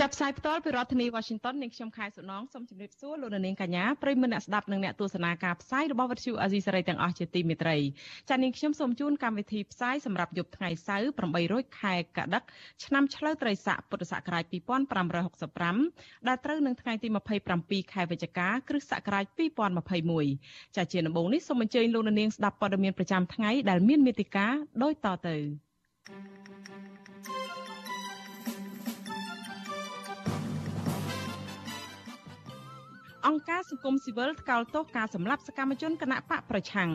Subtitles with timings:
[0.00, 7.76] ចាប់ផ្សាយផ្ទាល់ពីរដ្ឋធានី Washington នាងខ្ញុំខែសុណងសូមជម្រាបសួរលោកនាងកញ្ញាប្រិយមិត្តអ្នកស្ដាប់និងអ្នកទស្សនាការផ្សាយរបស់វិទ្យុអាស៊ីសេរីទាំងអស់ជាទីមេត្រី
[8.28, 12.42] ចា៎នាងខ្ញុំសូមជូនកម្មវិធីផ្សាយសម្រាប់យប់ថ្ងៃសៅរ៍8រោចខែកដិក
[12.84, 14.44] ឆ្នាំឆ្លូវត្រីស័កពុទ្ធសករាជ
[15.30, 17.08] 2565ដែលត្រូវនឹងថ្ងៃទី
[17.50, 19.24] 27ខែវិច្ឆិកាគ្រិស្តសករាជ
[20.00, 25.36] 2021ចា៎ជាដំបូងនេះសូមអញ្ជើញលោកនាងស្ដាប់ព័ត៌មានប្រចាំថ្ងៃដែលមានមេតិការដូចតទៅ
[26.08, 26.85] thank you
[33.26, 36.90] អង្គការសង្គមស៊ីវិលថ្កោលទោសការសម្លាប់សកម្មជនគណៈបកប្រឆាំង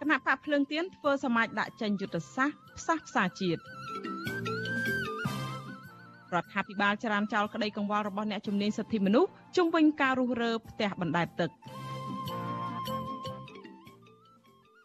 [0.00, 3.62] គណៈបកភ្លើងទៀនធ្វើសមាជដាក់ចេញយុទ្ធសាស្ត្រផ្សះផ្សាជាតិរ
[6.42, 11.50] ដ្ឋាភិបាលចរានចោលក្តីកង្វល់របស់អ្នកជំនាញសិទ្ធិមនុស្សជុំវិញការរុះរើផ្ទះបណ្ដែតទឹក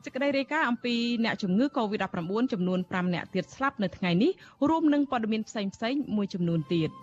[0.05, 4.31] សេចក្តីរាយការណ៍អំពីអ្នកជំងឺ Covid-19 ចំនួន5អ្នកទៀតស្លាប់នៅថ្ងៃនេះ
[4.69, 6.91] រួមនឹងព័ត៌មានផ្សេងៗមួយចំនួនទៀត។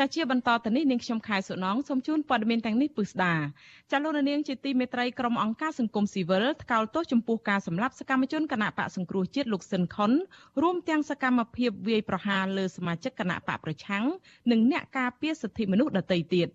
[0.00, 3.34] ចាជាបន្តទៅនេះនាងខ្ញុំខែសុណងសូមជូនព័ត៌មានទាំងនេះពិស្ដា
[3.90, 10.12] ចាលោកនាងជាទីមេត្រីក្រុមអង្គការសង្គមស៊ីវិលថ្កោលទោសចំពោះការសម្លាប់សកម្មជនគណៈបកសង្គ្រោះជាតិលោកស៊ិនខុន
[10.62, 14.04] រួមទាំងសកម្មភាពវាយប្រហារលើសមាជិកគណៈបកប្រឆាំង
[14.50, 16.48] និងអ្នកការពារសិទ្ធិមនុស្សដទៃទៀត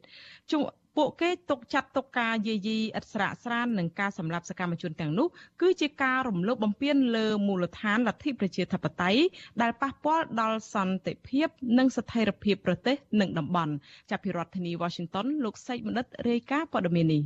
[0.98, 5.28] ពួកគេទុកចាត់ទុកការយាយីឥតស្រាកស្រាននឹងការសម្លាប់សកម្មជនទាំងនោះ
[5.62, 9.22] គឺជាការរំលោភបំពានលើមូលដ្ឋានលទ្ធិប្រជាធិបតេយ្យ
[9.62, 11.48] ដែលប៉ះពាល់ដល់សន្តិភាព
[11.78, 13.74] និងស្ថិរភាពប្រទេសនិងតំបន់
[14.10, 17.22] ចាប់ពីរដ្ឋធានី Washington លោកសេកមនិតរាយការណ៍ព័ត៌មាននេះ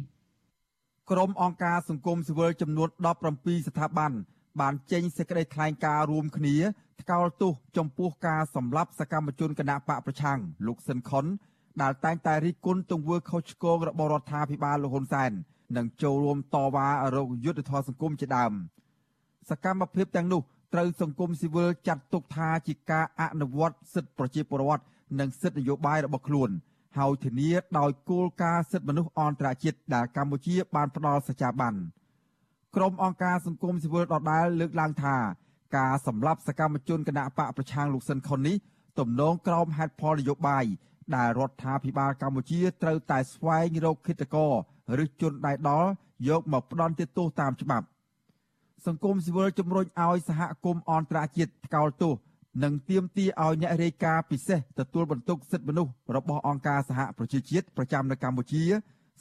[1.12, 2.90] ក្រុមអង្គការសង្គមស៊ីវិលចំនួន
[3.28, 4.12] 17ស្ថាប័ន
[4.62, 6.56] បានចេញសេចក្តីថ្លែងការណ៍រួមគ្នា
[7.02, 11.26] ថ្កោលទោសចំពោះការសម្លាប់សកម្មជនគណៈបកប្រឆាំងលោកស៊ិនខុន
[11.82, 15.32] ដែលតែងតែរិះគន់ទង្វើខុសឆ្គងរបស់រដ្ឋាភិបាលលោកហ៊ុនសែន
[15.78, 18.54] និងចូលរួមតវ៉ារោគយុទ្ធធរសង្គមជាដើម
[19.50, 20.42] សកម្មភាពទាំងនោះ
[20.74, 24.84] ត្រូវសង្គមស៊ីវិលចាត់ទុកថាជាការអនុវត្តសិទ្ធិប្រជាពលរដ្ឋ
[25.20, 26.50] និងសិទ្ធិនយោបាយរបស់ខ្លួន
[26.98, 31.74] ហើយធានាដោយគោលការណ៍សិទ្ធិមនុស្សអន្តរជាតិដែលកម្ពុជាបានផ្ដល់សច្ចាប័ន
[32.76, 35.16] ក្រុមអង្គការសង្គមស៊ីវិលដដែលលើកឡើងថា
[35.78, 38.56] ការសម្លាប់សកម្មជនគណៈបកប្រឆាំងលោកស៊ិនខុននេះ
[39.00, 40.66] ទំនងក្រោមហេតុផលនយោបាយ
[41.16, 44.48] ដែលរដ្ឋាភិបាលកម្ពុជាត្រូវតែស្វែងរកគិតកោ
[45.04, 45.90] ឬជនដៃដល់
[46.30, 47.86] យកមកផ្ដន់ទោសតាមច្បាប់
[48.88, 52.14] សង្គមស៊ីវិលជំរុញឲ្យសហគមន៍អន្តរជាតិថ្កោលទោស
[52.64, 58.64] និងទាមទារឲ្យអ្នករាយការណ៍ពិសេសទទួលបន្ទុកសិទ្ធិមនុស្សរបស់អង្គការសហប្រជាជាតិប្រចាំនៅកម្ពុជា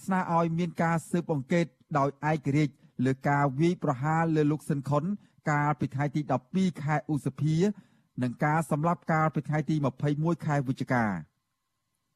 [0.05, 1.67] ស្នើឲ្យមានការស៊ើបអង្កេត
[1.99, 2.75] ដោយឯករាជ្យ
[3.05, 5.05] លើការវាយប្រហារលើលោកស៊ិនខុន
[5.51, 6.21] កាលពីថ្ងៃទី
[6.53, 7.57] 12ខែឧសភា
[8.23, 9.77] និងការសម្លាប់កាលពីថ្ងៃទី
[10.11, 11.05] 21ខែវិច្ឆិកា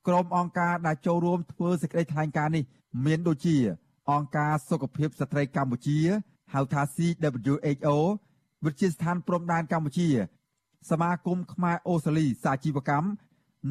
[0.07, 2.65] ក្រុមអង្គការដែលចូលរួមធ្វើសេចក្តីថ្លែងការណ៍នេះ
[3.07, 3.57] មានដូចជា
[4.11, 5.99] អង្គការសុខភាពស្ត្រីកម្ពុជា
[6.55, 7.97] ហៅថា CWHO
[8.65, 10.09] វិទ្យាស្ថានព្រំដែនកម្ពុជា
[10.91, 13.09] សមាគមខ្មែរអូស្ត្រាលីសាជីវកម្ម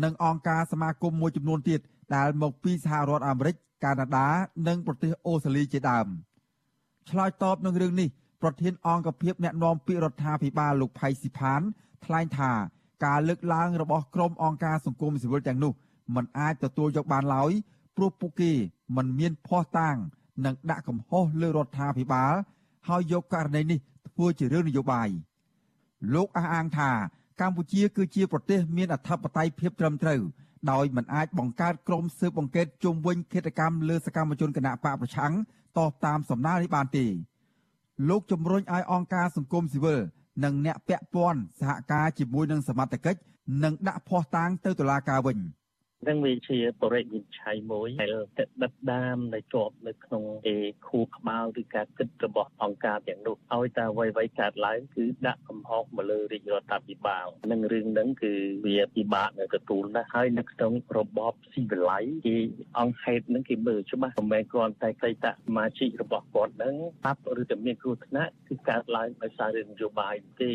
[0.03, 1.79] និងអង្គការសមាគមមួយចំនួនទៀត
[2.15, 4.27] ដែលមកពីសហរដ្ឋអាមេរិកកាណាដា
[4.67, 6.07] និងប្រទេសអូស្ត្រាលីជាដើម
[7.09, 8.09] ឆ្លើយតបនឹងរឿងនេះ
[8.41, 11.61] ប្រធានអង្គភិបអ្នកណែនាំពាក្យរដ្ឋាភិបាលលោកផៃស៊ីផាន
[12.05, 12.51] ថ្លែងថា
[13.05, 15.73] ការលើកឡើងរបស់ក្រុមអង្គការសង្គមស៊ីវិលទាំងនោះ
[16.15, 17.51] មិនអាចទទួលយកបានឡើយ
[17.95, 18.51] ព្រោះពួកគេ
[18.95, 19.95] មិនមានភ័ស្តុតាង
[20.45, 22.33] និងដាក់កំហុសលើរដ្ឋាភិបាល
[22.87, 25.09] ហើយយកករណីនេះធ្វើជារឿងនយោបាយ
[26.13, 26.91] លោកអះអាងថា
[27.41, 30.21] កម្ពុជាគឺជាប្រទេសមានអធិបតេយ្យភាពត្រឹមត្រូវ
[30.71, 35.33] ដោយមិនអាចបង្កើតក្រុមស៊ើបអង្កេតជុំវិញឃាតកម្មលើសកម្មជនគណបកប្រឆាំង
[35.77, 37.05] តបតាមសំណើនេះបានទេ
[38.09, 39.99] លោកជំរុញឲ្យអង្គការសង្គមស៊ីវិល
[40.43, 43.19] និងអ្នកពាក់ព័ន្ធសហការជាមួយនឹងសមត្ថកិច្ច
[43.63, 45.37] និងដាក់ភ័ស្តុតាងទៅតុលាការវិញ។
[46.07, 50.57] នឹងវាជាបរិយាវិឆ័យមួយដែលទឹកដិតដាមដែលជាប់នៅក្នុងឯ
[50.87, 58.33] ខួរក្បាលឬការគិតរបស់អង្គការទាំងនោះឲ្យតែអ្វីៗកើតឡើងគឺដាក់កំហុសមកលើរាជរដ្ឋាភិបាលនឹងរឿងហ្នឹងគឺ
[58.65, 62.37] វាពិបាកនៅទទួលណាស់ហើយនៅក្នុងរបបស៊ីវិល័យគេ
[62.79, 66.75] អង្គហេតុហ្នឹងគេមើលច្បាស់មិនមែនគ្រាន់តែក្តីតសមាជិករបស់គាត់ហ្នឹង
[67.05, 70.51] បាប់ឬតែមានគ្រោះថ្នាក់គឺកើតឡើងដោយសាររឿងនយោបាយទេ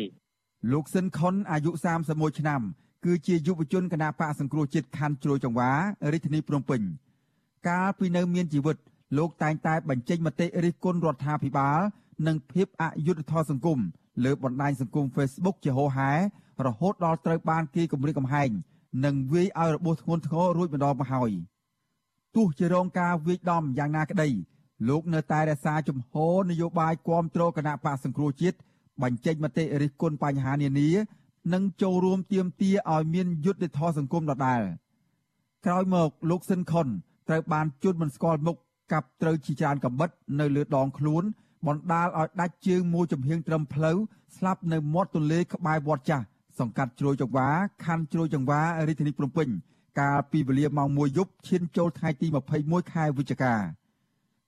[0.71, 1.71] លោកស៊ិនខុនអាយុ
[2.05, 2.61] 31ឆ្នាំ
[3.07, 5.71] គឺជាយុវជនគណៈបកសង្គ្រោះជាតិខណ្ឌជ្រោយចង្វា
[6.11, 6.81] រាជធានីភ្នំពេញ
[7.67, 8.77] កាលពីនៅមានជីវិត
[9.17, 11.79] លោកតែងតែបញ្ចេញមតិរិះគន់រដ្ឋាភិបាល
[12.27, 13.79] និងភាពអយុត្តិធម៌សង្គម
[14.23, 16.11] លើបណ្ដាញសង្គម Facebook ជាហូរហែ
[16.65, 18.49] រហូតដល់ត្រូវបានគេគំរាមកំហែង
[19.05, 21.31] និងវាយឲ្យរបួសធ្ងន់ធ្ងររួចម្ដងមកហើយ
[22.35, 24.29] ទោះជារងការវាយដំយ៉ាងណាក្តី
[24.89, 28.57] លោកនៅតែរក្សាជំហរនយោបាយគាំទ្រគណៈបកសង្គ្រោះជាតិ
[29.03, 30.89] បញ្ចេញមតិរិះគន់បញ្ហានានា
[31.53, 34.61] និងចូលរួមទាមទារឲ្យមានយុត្តិធម៌សង្គមដដែល
[35.65, 36.87] ក្រោយមកលោកស៊ិនខុន
[37.27, 38.57] ត្រូវបានជន់មិនស្គាល់មុខ
[38.91, 40.09] កាប់ត្រូវជាច្រើនកំបិត
[40.39, 41.23] នៅលើដងខ្លួន
[41.67, 43.97] បណ្ដាលឲ្យដាច់ជើងមួយចំហៀងត្រឹមផ្លូវ
[44.37, 46.25] ស្លាប់នៅមាត់ទន្លេក្បែរវត្តចាស់
[46.59, 47.47] សង្កាត់ជ្រោយចង្វា
[47.85, 49.47] ខណ្ឌជ្រោយចង្វារាជធានីភ្នំពេញ
[49.99, 52.27] កាលពីវេលាម៉ោង1យប់ឈានចូលថ្ងៃទី
[52.59, 53.53] 21ខែវិច្ឆិកា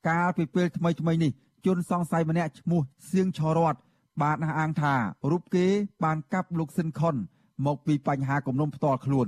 [0.09, 1.31] កាលពីពេលថ្មីថ្មីនេះ
[1.65, 2.81] ជនសង្ស័យម្នាក់ឈ្មោះ
[3.11, 3.75] សៀងឆរត
[4.21, 4.93] បានអះអាងថា
[5.31, 5.65] រូបគេ
[6.03, 7.15] បានកាប់លោកស៊ិនខុន
[7.65, 9.27] មកពីបញ្ហាគំនុំផ្ទាល់ខ្លួន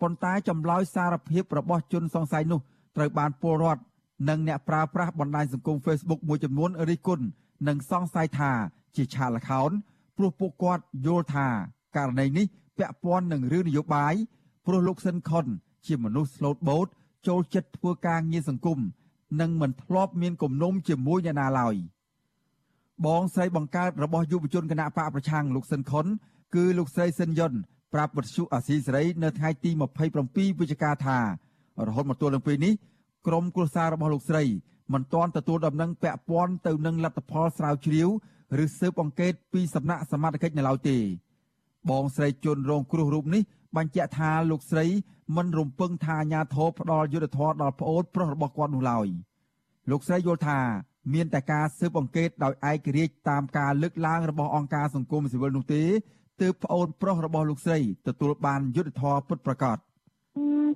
[0.00, 2.60] ប៉ុន្តែចម្លើយសារភាពរបស់ជនសង្ស័យនោះ
[2.96, 3.82] ត្រូវបានពលរដ្ឋ
[4.28, 7.24] និងអ្នកប្រើប្រាស់បណ្ដាញសង្គម Facebook មួយចំនួនរិះគន់
[7.68, 8.50] និងសង្ស័យថា
[8.96, 9.70] ជាឆាកល្ខោន
[10.16, 11.46] ព្រោះពួកគាត់យល់ថា
[11.96, 12.46] ករណីនេះ
[12.78, 14.14] ពាក់ព័ន្ធនឹងរឿងនយោបាយ
[14.66, 15.46] ព្រោះលោកស៊ិនខុន
[15.86, 16.86] ជាមនុស្សស្លូតបូត
[17.26, 18.78] ចូលចិត្តធ្វើការងារសង្គម
[19.40, 21.74] និងមិនធ្លាប់មានគំនុំជាមួយអ្នកណាឡើយ
[23.04, 26.06] បងស្រីបង្កើតរបស់យុវជនគណៈបកប្រឆាំងលោកស៊ិនខុន
[26.54, 27.52] គឺលោកស្រីស៊ិនយុន
[27.94, 29.70] ប្រាប់វិទ្យុអាស៊ីសេរីនៅថ្ងៃទី
[30.14, 31.18] 27វិច្ឆិកាថា
[31.86, 32.74] រហូតមកទល់នឹងពេលនេះ
[33.26, 34.44] ក្រុមគ្រួសាររបស់លោកស្រី
[34.92, 38.08] មិនទាន់ទទួលដំណឹងពាក់ព័ន្ធទៅនឹងលទ្ធផលស្រាវជ្រាវ
[38.64, 40.98] ឬស៊ើបអង្កេតពីសំណាក់សមត្ថកិច្ចនៅឡើយទេ
[41.90, 43.42] បងស្រីជន់រងគ្រោះរូបនេះ
[43.76, 44.86] បញ្ជាក់ថាលោកស្រី
[45.36, 49.06] មិនរំពឹងថាអាញាធរផ្ដាល់យុទ្ធធរដល់ប្អូនប្រុសរបស់គាត់នោះឡើយ
[49.90, 50.58] លោកស្រីយល់ថា
[51.14, 55.82] មានតែការស៊ើបអង្កេតដោយឯករាជ្យតាមការលើកឡើងរបស់អង្គការសង្គមស៊ីវិលនោះទេ
[56.42, 59.78] ទើបប្អូនប្រុសរបស់លោកស្រីទទួលបានយុទ្ធធរពិតប្រាកដ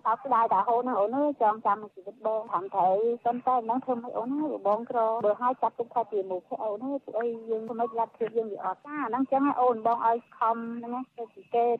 [0.04, 2.94] សោកស្ដាយតាអូនអូនចងចាំជីវិតបងខាងត្រូវ
[3.24, 11.76] ប៉ុន្តែមិនធ្វើឲ្យអូនណាបងក្របើឲ្យចាប់ទឹកថាជាមុខអូនពួកអីយើងមិនលទ្ធភាពយើងវាអត់ណាហ្នឹងចឹងឲ្យអូនបងឲ្យខំហ្នឹងទៅសង្កេត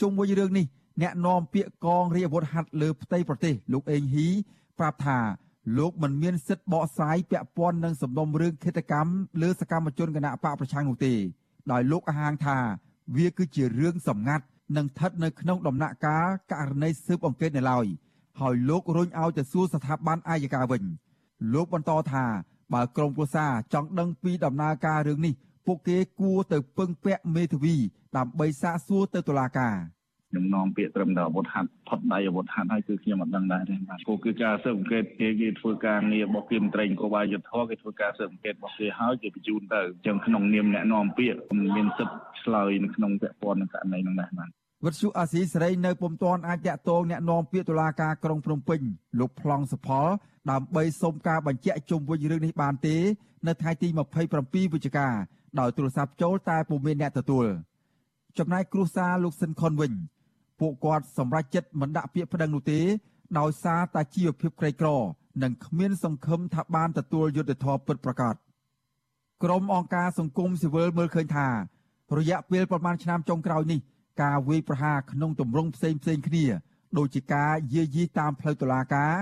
[0.00, 0.66] ជុំវិញរឿងនេះ
[1.02, 4.28] អ្នកនាំពាក្យកងរាជអាវុធហត្ថលើផ្ទៃប្រទេសលោកអេងហ៊ី
[4.78, 5.18] ប្រាប់ថា
[5.76, 11.14] លោកមិនមានសិទ្ធិបកស្រាយពាក់ព័ន្ធនឹងសំណុំរឿងឃាតកម្មលើសកម្មជនគណៈបកប្រឆាំងនោះទេ
[11.72, 12.58] ដោយលោកអះអាងថា
[13.16, 14.44] វាគឺជារឿងសម្ងាត់
[14.76, 17.86] និងស្ថិតនៅក្នុងដំណាក់កាលករណីស៊ើបអង្កេតនៅឡើយ
[18.40, 20.82] ហើយលោករុញឲ្យទៅសួរស្ថាប័នអាយកាវិញ
[21.54, 22.24] លោកបន្តថា
[22.72, 25.34] បើក្រមព្រោះសារចង់ដឹងពីដំណើរការរឿងនេះ
[25.66, 27.76] ពួកគេគួរទៅពឹងពាក់មេធាវី
[28.16, 29.74] ដើម្បីសាកសួរទៅតុលាការ។
[30.30, 44.48] ខ្ញុំនាំពាក្យត្រឹមតែអាវុធហត្ថផុតដៃអាវុធហត្ថហើយគឺខ្ញុំមិនដឹងដែរទេបាទគោគឺការស៊ើបអង្កេតគេគេធ្វើការងាររបស់គេមន្ត្រីនគរបាលយុទ្ធធរគេធ្វើការស៊ើបអង្កេតរបស់គេហើយគេបញ្ជូនទៅចឹងក្នុងនាមអ្នកនាំពាក្យមិនមានសិទ្ធិឆ្លើយនៅក្នុងពាក់ព័ន្ធនឹងករណីនោះដែរបាទ
[44.84, 48.80] វិទ្យុអាស៊ីសេរីនៅពុំទាន់អាចតាក់ទងអ្នកនាំពាក្យតុលាការក្រុងភ្នំពេញ
[49.20, 50.06] លោកប្លង់សុផល
[50.50, 52.96] ដើម្បីសុំការបញ្ជាក់ជុំវិញរឿងនេះបានទេ
[53.46, 53.88] នៅថ្ងៃទី
[54.30, 55.08] 27វិច្ឆិកា
[55.60, 57.46] ដោយទូរស័ព្ទចូលតែពុំមានអ្នកទទួល
[58.38, 59.92] ចំណែកគ្រួសារលោកស៊ិនខុនវិញ
[60.60, 62.80] ពួកគាត់សម្រេចចិត្តមិនដាក់ពាក្យប្តឹងនោះទេ
[63.38, 64.88] ដោយសារតែជីវភាពក្រីក្រ
[65.42, 68.34] និងគ្មានសង្ឃឹមថាបានទទួលយុត្តិធម៌ពិតប្រាកដ
[69.42, 71.48] ក្រុមអង្គការសង្គមស៊ីវិលមើលឃើញថា
[72.18, 73.80] រយៈពេលប្រមាណឆ្នាំចុងក្រោយនេះ
[74.22, 76.44] ការវាយប្រហារក្នុងទម្រង់ផ្សេងផ្សេងគ្នា
[76.98, 79.12] ដូចជាការយាយីតាមផ្លូវតុលាការ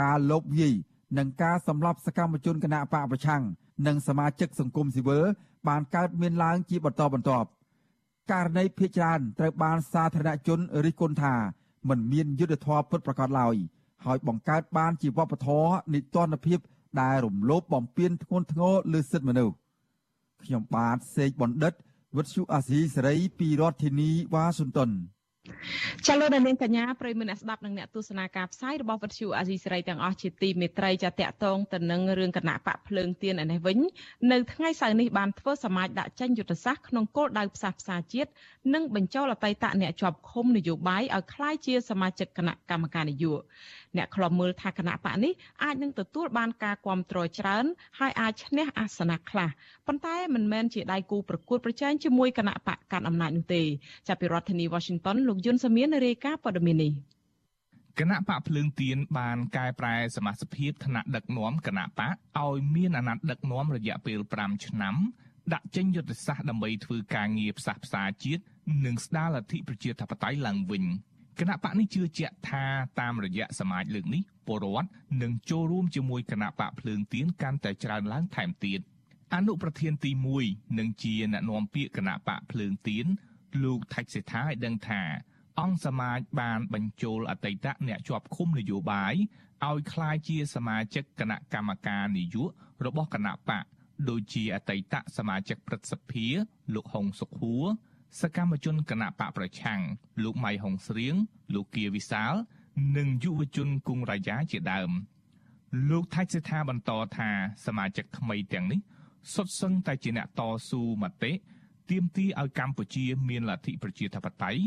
[0.00, 0.74] ការលបវាយ
[1.18, 3.42] និងការសម្លាប់សកម្មជនគណៈបកប្រឆាំង
[3.86, 5.24] និងសមាជិកសង្គមស៊ីវិល
[5.68, 7.48] បានកើតមានឡើងជាបន្តបន្ទាប់
[8.30, 11.34] ករណីភ ieck ច្រើនត្រូវបានសាធារណជនរិះគន់ថា
[11.88, 13.56] មិនមានយុទ្ធធម៌ពិតប្រាកដឡើយ
[14.04, 16.58] ហើយបង្កើតបានជាវប្បធម៌នីតិរដ្ឋភាព
[17.00, 19.54] ដែលរំលោភបំពានធ្ងន់ធ្ងរលើសិទ្ធិមនុស្ស
[20.44, 21.74] ខ្ញុំបាទសេកបណ្ឌិត
[22.16, 24.90] វិទ្យុអាស៊ីសេរីពីរដ្ឋធានីវ៉ាស៊ីនតោន
[26.06, 33.78] ចាលោកនាងកញ្ញាប្រិយមិត្តអ្នកស្ដាប់និងអ្នកទស្សនាការផ្សាយរបស់វិទ្យុអាស៊ីសេរីទាំងអស់ជាទីមេត្រីចាតកតងទៅនឹងរឿងគណៈបកភ្លើងទៀនឯនេះវិញ
[34.32, 38.30] នៅថ្ងៃសៅរ៍នេះបានធ្វើសមាជដាក់ចេញយុទ្ធសាស្ត្រក្នុងគោលដៅផ្សះផ្សាជាតិ
[38.74, 43.44] និងបញ្ចូលអតីតអ្នកជាប់ឃុំនយោបាយឲ្យក្លាយជាសមាជិកគណៈកម្មការនយោបាយ
[43.96, 45.32] អ្នកខ្លំមើលថាគណៈបកនេះ
[45.62, 47.64] អាចនឹងទទួលបានការគ្រប់គ្រងច្រើន
[47.98, 49.48] ហើយអាចឈ្នះអាសនៈខ្លះ
[49.86, 53.62] ប៉ុន្តែមិនមែនជាដៃគូប្រកួតប្រជែងជាមួយគណៈបកកាន់អំណាចនោះទេ
[54.08, 56.92] ចាប់ពីរដ្ឋធានី Washington លោកយុនសាមៀនរាយការណ៍ព័ត៌មាននេះ
[57.98, 64.96] គណៈបកភ្លើងទៀនបានកែប្រែសមាជិកភាពឋានៈដឹកនាំគណៈបកឲ្យមានអាណត្តិដឹកនាំរយៈពេល5ឆ្នាំ
[65.52, 68.42] ដាក់ចេញយុទ្ធសាស្ត្រដើម្បីធ្វើការងារផ្សះផ្សាជាតិ
[68.84, 70.84] និងស្ដារលទ្ធិប្រជាធិបតេយ្យឡើងវិញ។
[71.38, 72.64] គណៈបកនេះជឿជាក់ថា
[73.00, 74.88] តាមរយៈសមាជលើកនេះពលរដ្ឋ
[75.22, 78.80] នឹងចូលរួមជាមួយគណៈបកភ្លើងទៀនកាន់តែច្រើនឡើងថែមទៀត
[79.34, 80.10] អនុប្រធានទី
[80.44, 83.06] 1នឹងជាអ្នកនាំពាក្យគណៈបកភ្លើងទៀន
[83.64, 85.02] លោកថៃសេដ្ឋាឲ្យដឹងថា
[85.60, 89.14] អង្គសមាជបានបញ្ចូលអតីតអ្នកជាប់ឃុំនយោបាយ
[89.68, 93.64] ឲ្យក្លាយជាសមាជិកគណៈកម្មការនយោបាយរបស់គណៈបក
[94.08, 96.26] ដូចជាអតីតសមាជិកព្រឹទ្ធសភា
[96.74, 97.64] លោកហុងសុខួរ
[98.20, 99.80] សកម្មជនគណៈបកប្រឆាំង
[100.22, 101.14] លោកម៉ៃហុងស្រៀង
[101.54, 102.34] លោកគៀវិសាល
[102.96, 104.90] និងយុវជនគង់រាជាជាដើម
[105.90, 107.30] លោកថៃសិដ្ឋាបន្តថា
[107.66, 108.80] សមាជិកថ្មីទាំងនេះ
[109.34, 110.40] សុទ្ធសឹងតែជាអ្នកត
[110.70, 111.32] ស៊ូមតិ
[111.92, 114.62] ទាមទារឲ្យកម្ពុជាមានលទ្ធិប្រជាធិបតេយ្យ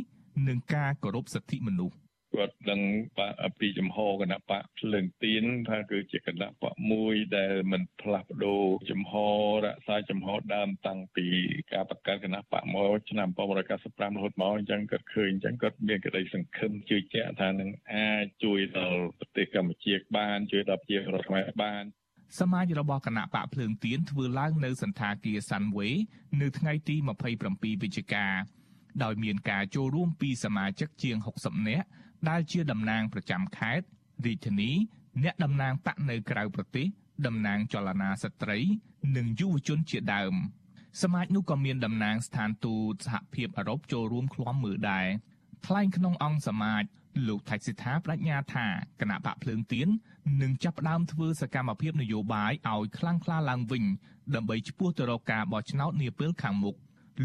[0.48, 1.96] និងការគោរពសិទ្ធិមនុស្ស
[2.36, 2.82] គាត់ដឹង
[3.60, 9.14] ពីចំហគណៈបកភ្លើងទៀនថាគឺជាគណៈបកមួយដែលមិនផ្លាស់ប្ដូរចំហ
[9.64, 11.28] រក្សាចំហដើមតាំងពី
[11.74, 13.30] ការបង្កើតគណៈបកមកឆ្នាំ
[13.74, 21.84] 1995រហូតមកអញ្ចឹងគាត់ឃើញអញ្ចឹងគាត់មានក្តីសង្ឃឹមជឿជាក់ថានឹងអាចជួយដល់ប្រទេសកម្ពុជាបានជួយដល់ប្រជារដ្ឋខ្មែរបាន
[22.40, 25.90] សមាជរបស់គណៈបកភ្លើងទៀនធ្វើឡើងនៅសន្តាគារសាន់វេ
[26.42, 26.96] នៅថ្ងៃទី
[27.40, 28.26] 27វិច្ឆិកា
[29.04, 31.88] ដោយមានការចូលរួមពីសមាជិកជាង60នាក់
[32.30, 33.86] ដែលជាតំណាងប្រចាំខេត្ត
[34.26, 34.72] រាជធានី
[35.24, 36.88] អ្នកតំណាងបកនៅក្រៅប្រទេស
[37.26, 38.60] តំណាងចលនាស្ត្រី
[39.18, 40.34] និងយុវជនជាដើម
[41.02, 45.08] សមាជនោះក៏មានតំណាងស្ថានទូតសហភាពអឺរ៉ុបចូលរួមឃ្លាំមើលដែរ
[45.66, 46.84] ថ្លែងក្នុងអង្គសមាជ
[47.28, 48.66] លោកថៃសិដ្ឋាបញ្ញាថា
[49.02, 49.88] គណៈបកភ្លើងទៀន
[50.42, 53.84] នឹងចាប់ផ្ដើមធ្វើសកម្មភាពនយោបាយឲ្យខ្លាំងក្លាឡើងវិញ
[54.36, 56.76] ដើម្បីឈ្មោះទៅរកការបោះឆ្នោតនាពេលខាងមុខ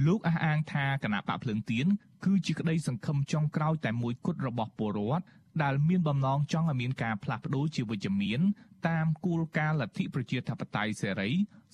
[0.07, 1.87] លោកអះអាងថាគណៈបកភ្លើងទៀន
[2.25, 5.25] គឺជាក្តីសង្ឃឹមចុងក្រោយតែមួយគត់របស់ពលរដ្ឋ
[5.63, 8.41] ដែលមានបំណងចង់ឲ្យមានការផ្លាស់ប្ដូរជាវិជ្ជមាន
[8.89, 11.31] តាមគោលការណ៍លទ្ធិប្រជាធិបតេយ្យសេរី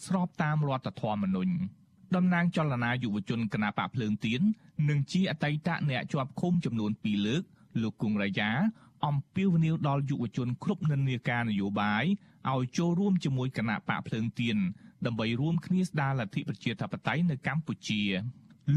[0.06, 1.52] ស្របតាមរដ្ឋធម្មនុញ្ញ
[2.14, 4.40] តំណាងចលនាយុវជនគណៈបកភ្លើងទៀន
[4.88, 7.42] និងជាអតីតអ្នកជាប់ឃុំចំនួន2លើក
[7.82, 8.50] លោកគង់រាយា
[9.06, 12.04] អំពាវនាវដល់យុវជនគ្រប់និន្នាការនយោបាយ
[12.52, 14.56] ឲ្យចូលរួមជាមួយគណៈបកភ្លើងទៀន
[15.06, 18.02] ដើម្បីរួមគ្នាស្ដារលទ្ធិប្រជាធិបតេយ្យនៅកម្ពុជា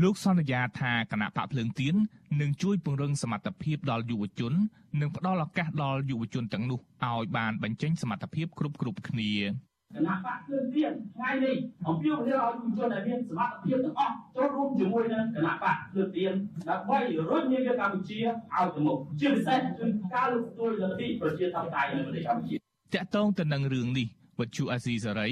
[0.01, 1.95] លោកសន្យាថាគណៈបកភ្លើងទៀន
[2.41, 4.53] នឹងជួយពង្រឹងសមត្ថភាពដល់យុវជន
[4.99, 9.31] និងផ្ដល់ឱកាសដល់យុវជនទាំងនោះឲ្យបានបញ្ចេញសមត្ថភាពគ្រប់គ្រប់គ្នា
[9.95, 11.55] គណៈបកភ្លើងទៀនថ្ងៃនេះ
[11.87, 16.33] អំពាវនាវឲ្យយុវជនដែលមានសមត្ថភាពទាំងអស់ចូលរួមជាមួយនឹងគណៈបកភ្លើងទៀន
[16.69, 22.59] ដើម្បីរុញនាវាកម្ពុជាឲ្យទៅមុខជាពិសេសគឺការលើកស្ទួយលទ្ធិប្រជាធិបតេយ្យនៅប្រទេសកម្ពុជាត
[23.03, 24.07] កតងទៅនឹងរឿងនេះ
[24.39, 25.29] វិទ្យុអាស៊ីសេរី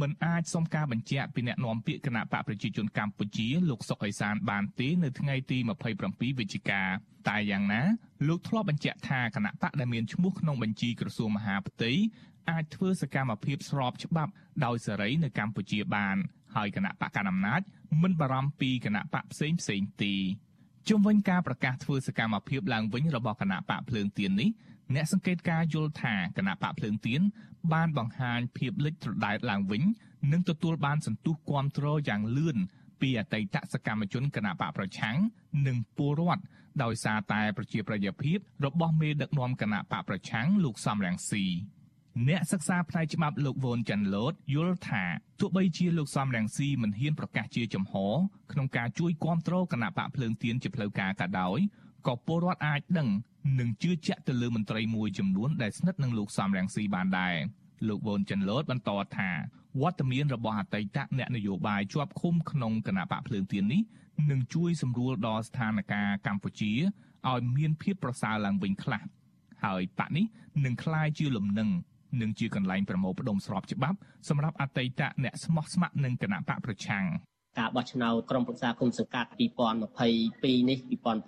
[0.00, 5.58] មិនអាចសុំការបញ្ជាក់ពីអ្នកនាំពាក្យគណៈបកប្រជាជនកម្ពុជាលោកសុកអេសានបានទេនៅថ្ងៃទី
[5.98, 6.82] 27វិច្ឆិកា
[7.28, 7.82] តែយ៉ាងណា
[8.28, 11.92] លោកធ្លាប់បញ្ជាក់ថាគណៈបកដែលមានឈ្មោះក្នុងបញ្ជីក្រសួងមហាផ្ទៃ
[12.50, 14.32] អាចធ្វើសកម្មភាពស្របច្បាប់
[14.64, 16.16] ដោយសេរីនៅកម្ពុជាបាន
[16.54, 17.60] ហើយគណៈបកកណ្ដាលអំណាច
[18.02, 20.14] មិនបារម្ភពីគណៈបកផ្សេងផ្សេងទេ
[20.88, 24.50] ជុំវិញការប្រកាសធ្វើសកម្មភាពឡើងវិញរបស់គណៈបកភ្លើងទៀននេះ
[24.94, 27.20] អ្នកសង្កេតការយល់ថាគណៈបកភ្លើងទៀន
[27.72, 29.82] បានបង្ហាញភាពលេចត្រដែតឡើងវិញ
[30.32, 32.56] និងទទួលបានសន្ទុះគាំទ្រយ៉ាងលឿន
[33.00, 35.16] ពីអតីតសកម្មជនគណៈបកប្រឆាំង
[35.66, 36.42] និងពលរដ្ឋ
[36.82, 41.44] ដោយសារតែប្រជាប្រិយភាពរបស់មេដឹកនាំគណៈបកប្រឆាំងលោកសំរងស៊ី
[42.27, 45.03] អ្នកសិក្សាផ្នែកច្បាប់លោកវ៉ុនចាន់ឡូតយល់ថា
[45.39, 47.93] ទោះបីជាលោកសំរងស៊ីមិនហ៊ានប្រកាសជាចំហ
[48.51, 51.59] ក្នុងការជួយគ្រប់គ្រងគណៈបកភ្លើងទៀនជាផ្លូវការក៏ដោយ
[52.07, 53.09] ក៏ពលរដ្ឋអាចដឹង
[53.59, 57.35] និងជឿជាក់ទៅលើមន្ត្រីមួយចំនួនដែលស្និទ្ធនឹងលោកសំរងស៊ីបានដែរ
[57.87, 59.29] លោកវ៉ុនចិនឡូតបន្តថា
[59.81, 63.81] វត្តមានរបស់អតីតអ្នកនយោបាយជាប់ឃុំក្នុងគណៈបកភ្លើងទៀននេះ
[64.29, 66.73] នឹងជួយសម្រួលដល់ស្ថានភាពកម្ពុជា
[67.29, 69.03] ឲ្យមានភាពប្រសើរឡើងវិញខ្លះ
[69.63, 70.25] ហើយបកនេះ
[70.65, 71.69] នឹងคล้ายជាលំនឹង
[72.22, 77.04] និងជាកន្លែងប្រមូលផ្ដុំស្របច្បាប់សម្រាប់អតីតអ្នកស្មោះស្ម័គ្រនឹងគណៈបកប្រឆាំង
[77.58, 79.30] ការបោះឆ្នោតក្រុមប្រឹក្សាគុំសង្កាត់
[79.98, 80.78] 2022នេះ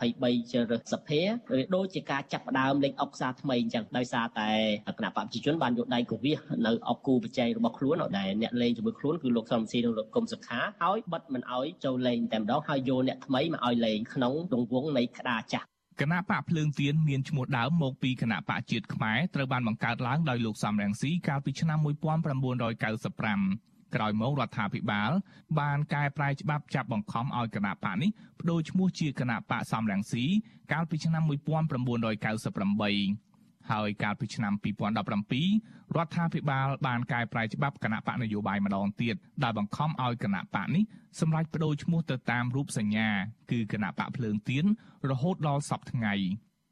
[0.00, 1.28] 2023ជ្រើសរើសសភាឬ
[1.74, 4.50] ដូចជាការចាប់ផ្ដើមលេខអុកសាថ្មីអញ្ចឹងដោយសារតែ
[4.98, 15.66] គណៈបព្វជិជនបានយកដៃកវិសនៅអុកគូបច្ច័យរបស់ខ្លួនដែលអ្នកលេងជាមួយខ្លួនគឺលោកសំស៊ីនិងលោកគុំសុខាហើយបិទមិនអោយចូលលេងតែម្ដងហើយយកអ្នកថ្មីមកអោយលេងក្នុងទង្វង់នៃក្តារចាស់
[16.00, 25.10] គណៈបកភ្លើងទៀនមានឈ្មោះដើមមកពីគណៈបកជាតិខ្មែរត្រូវបានបង្កើតឡើងដោយលោកសំរងស៊ីកាលពីឆ្នាំ1995ក្រោយមករដ្ឋាភិបាល
[25.58, 30.24] បានកែប្រែច្បាប់ចាប់បង្ខំឲ្យគណៈបកនេះបដូរឈ្មោះជាគណៈបកសំរងស៊ី
[30.72, 33.25] កាលពីឆ្នាំ1998
[33.70, 40.84] ហើយកាលពីឆ្នាំ2017រដ្ឋាភិបាលបានកែប្រែច្បាប់គណៈបកនយោបាយម្ដងទៀតដែលបង្ខំឲ្យគណៈបកនេះ
[41.20, 43.08] សម្រេចបដូរឈ្មោះទៅតាមរូបសញ្ញា
[43.50, 44.64] គឺគណៈបកភ្លើងទៀន
[45.10, 46.14] រហូតដល់សពថ្ងៃ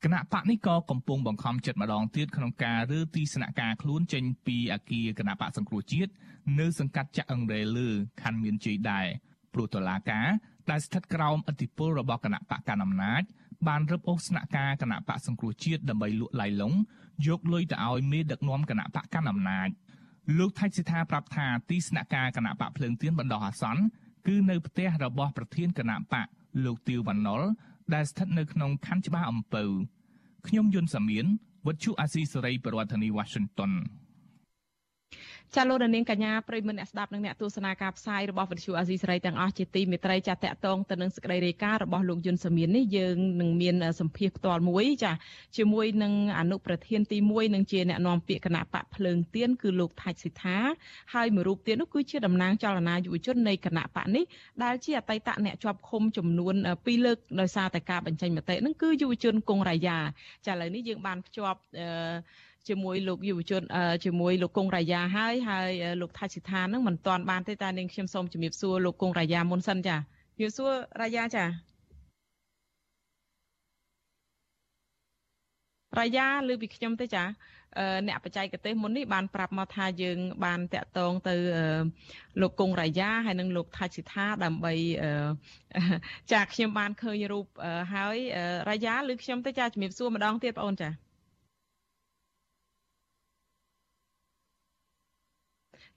[0.05, 6.13] គណៈបកនេះក៏កំពុងបង្ខំចិត្តម្ដងទៀតក្នុងការរើទីស្នាក់ការខ្លួនចេញពីអគារគណៈបកសង្គ្រោះជាតិ
[6.61, 7.89] នៅសង្កាត់ចាក់អង្រែលើ
[8.23, 9.07] ខណ្ឌមានជ័យដែរ
[9.55, 10.29] ព្រោះតឡាការ
[10.71, 13.23] ដែលស្ថិតក្រោមឥទ្ធិពលរបស់គណៈបកកណ្ដាលអំណាច
[13.69, 16.73] បានរឹបអូសស្នាក់ការគណៈបកសង្គ្រោះជាតិដើម្បីលក់ឡៃឡុង
[17.27, 19.69] យកលុយទៅឲ្យមេដឹកនាំគណៈបកកណ្ដាលអំណាច
[20.39, 23.83] លោកថៃសិដ្ឋាប្រាប់ថាទីស្នាក់ការគណៈបកភ្លើងទៀនបណ្ដោះអាសន្ន
[24.27, 26.27] គឺនៅផ្ទះរបស់ប្រធានគណៈបក
[26.65, 27.43] លោកទៀវវណ្ណុល
[27.95, 29.65] ដែលស្ថិតនៅក្នុងខណ្ឌច្បារអំពៅ
[30.47, 31.27] ខ្ញុំយុនសាមៀន
[31.67, 33.73] វុទ្ធុអាស៊ីសេរីប្រធានាធិបតី Washington
[35.57, 45.13] ចាលោកនាងកញ្ញាប្រិមមអ្នកស្ដាប់និងអ្នកទស្សនាការផ្សាយរបស់វិទ្យុអាស៊ីសេរីទាំងអស់ជាទីមេត្រីចាតកតងទៅនឹងសេចក្តីរាយការណ៍របស់លោកយុនសាមៀននេះយើងនឹងមានសម្ភារផ្ទាល់មួយចា
[45.57, 50.59] ជាមួយនឹងអនុប្រធានទី1នឹងជាអ្នកនាំពាក្យគណៈបកភ្លើងទៀនគឺលោកថាច់សិដ្ឋា
[51.15, 54.25] ហើយមួយរូបទៀតនោះគឺជាតំណាងចលនាយុវជននៃគណៈបកនេះ
[54.65, 59.99] ដែលជាអតីតអ្នកជាប់ឃុំចំនួន2លើកដោយសារតែការបញ្ចេញមតិនឹងគឺយុវជនកុងរាយា
[60.47, 61.87] ចាឥឡូវនេះយើងបានភ្ជាប់អឺ
[62.69, 63.63] ជាមួយលោកយុវជន
[64.05, 69.97] ជាមួយលោកគង់រាយាហើយហើយលោកថាច់សិដ្ឋានឹងមិនទាន់បានទេតែនាងខ្ញុំសូមជំរាបសួរលោកគង់រាយាមុនសិនចា
[70.37, 71.45] ជំរាបសួររាយាចា
[76.01, 77.25] រាយាឬពីខ្ញុំទេចា
[78.09, 81.35] អ្នកបច្ចេកទេសមុននេះបានប្រាប់មកថាយើង បានតាក់ទងទៅ
[82.41, 84.73] លោកគង់រាយាហើយនិងលោកថាច់សិដ្ឋាដើម្បី
[86.33, 87.47] ចាខ្ញុំបានឃើញរូប
[87.95, 88.17] ហើយ
[88.71, 91.04] រាយាឬខ្ញុំទេចាជំរាបសួរម្ដងទៀតបងអូនចា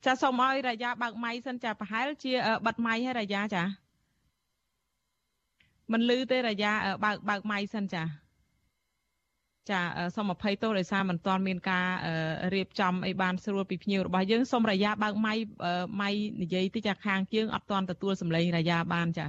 [0.06, 2.34] ចាសូមឲ្យរាយាបើកម៉ៃសិនចាប្រហែលជា
[2.66, 3.64] បិទម៉ៃហើយរាយាចា
[5.94, 6.72] មិនលឺទេរាយា
[7.06, 8.04] បើកបើកម៉ៃសិនចា
[9.72, 9.82] ចា
[10.16, 11.88] សូមអភ័យទោសដោយសារមិនទាន់មានការ
[12.54, 15.34] រៀបចំអីបានស្រួលពីភ្ញៀវរបស់យើងសូមរាយាបើកម៉ៃ
[16.02, 16.10] ម៉ៃ
[16.42, 19.28] និយាយតិចចាខាងជើងអត់ទាន់ទទួលសម្លេងរាយាបានចា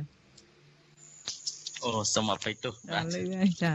[1.84, 3.72] អូសូមអភ័យទោសបាទលឺហើយចា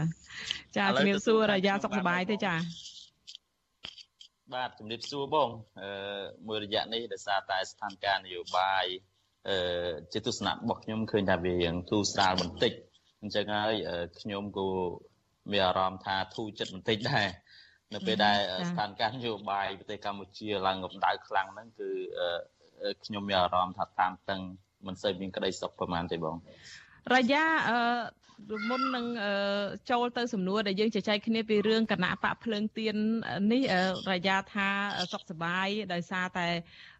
[0.76, 2.54] ចាជំរាបសួររាយាសុខសប្បាយទេចា
[4.52, 5.48] បាទជំរាបសួរបង
[5.80, 5.88] អឺ
[6.48, 8.84] មួយរយៈនេះដោយសារតែស្ថានភាពនយោបាយ
[9.48, 12.72] អឺជាទស្សនៈរបស់ខ្ញុំឃើញថាវារៀងធូរស្រាលបន្តិច
[13.20, 13.74] អញ្ចឹងហើយ
[14.20, 14.68] ខ្ញុំក៏
[15.52, 17.28] មានអារម្មណ៍ថាធូរចិត្តបន្តិចដែរ
[17.94, 18.38] នៅពេលដែល
[18.70, 21.90] ស្ថានភាពនយោបាយប្រទេសកម្ពុជាឡើងកម្ដៅខ្លាំងហ្នឹងគឺ
[23.04, 24.40] ខ្ញុំមានអារម្មណ៍ថាតានតឹង
[24.86, 26.36] មិនសូវមានក្តីសុខប្រហែលទេបង
[27.13, 27.77] រយៈអឺ
[28.69, 29.05] មុននឹង
[29.91, 32.95] ចូលទៅសំណួរដែលយើងជជែកគ្នាពីរឿងគណៈបកភ្លើងទៀន
[33.51, 33.63] នេះ
[34.11, 34.67] រយៈថា
[35.11, 36.47] សុខសบายដោយសារតែ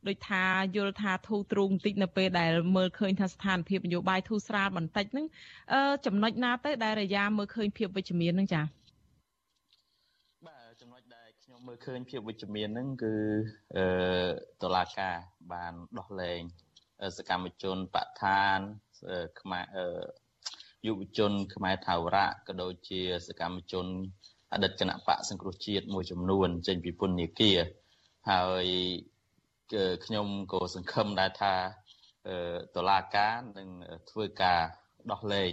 [0.07, 0.43] ដូចថា
[0.75, 5.25] យល់ថាធូរទ្រូងបន្តិចនៅពេលដែលមើលឃើញថាស្ថានភាពនយោបាយធូរស្រាលបន្តិចហ្នឹង
[6.05, 8.63] ចំណុចណាទៅដែលរយៈមើលឃើញភាពវិជ្ជមានហ្នឹងចា៎
[10.47, 13.13] បាទចំណុចដែលខ្ញុំមើលឃើញភាពវិជ្ជមានហ្នឹងគឺ
[13.75, 13.85] អឺ
[14.61, 15.15] តឡាការ
[15.53, 16.41] បានដោះលែង
[17.17, 18.59] សកម្មជនបឋាន
[19.40, 19.64] ខ្មែរ
[20.86, 23.86] យុវជនខ្មែរថាវរៈក៏ដូចជាសកម្មជន
[24.52, 27.58] អតីតគណៈបកសង្គ្រោះជាតិមួយចំនួន ចេញពីពន្ធនាគារ
[28.30, 28.66] ហើយ
[30.04, 31.54] ខ្ញុំក៏សង្ឃឹមដែរថា
[32.74, 33.68] តឡាការនឹង
[34.10, 34.60] ធ្វើការ
[35.10, 35.52] ដោះលែង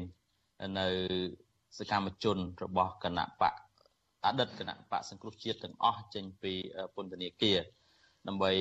[0.80, 0.88] នៅ
[1.78, 3.54] សកម្មជនរបស់គណៈបក
[4.26, 6.54] អតីតគណៈបកសង្គ្រោះជាតិទាំងអស់ចេញពី
[6.96, 7.60] ពន្ធនាគារ
[8.28, 8.52] ដើម្បី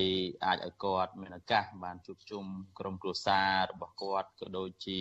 [0.45, 2.45] អាចឲ្យគាត់មានឱកាសបានជួបជុំ
[2.79, 4.99] ក្រុមគ្រួសាររបស់គាត់ក៏ដូចជា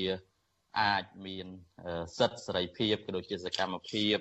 [0.81, 1.46] អាចមាន
[2.18, 4.16] សិទ្ធិសេរីភាពក៏ដូចជាសកម្មភាព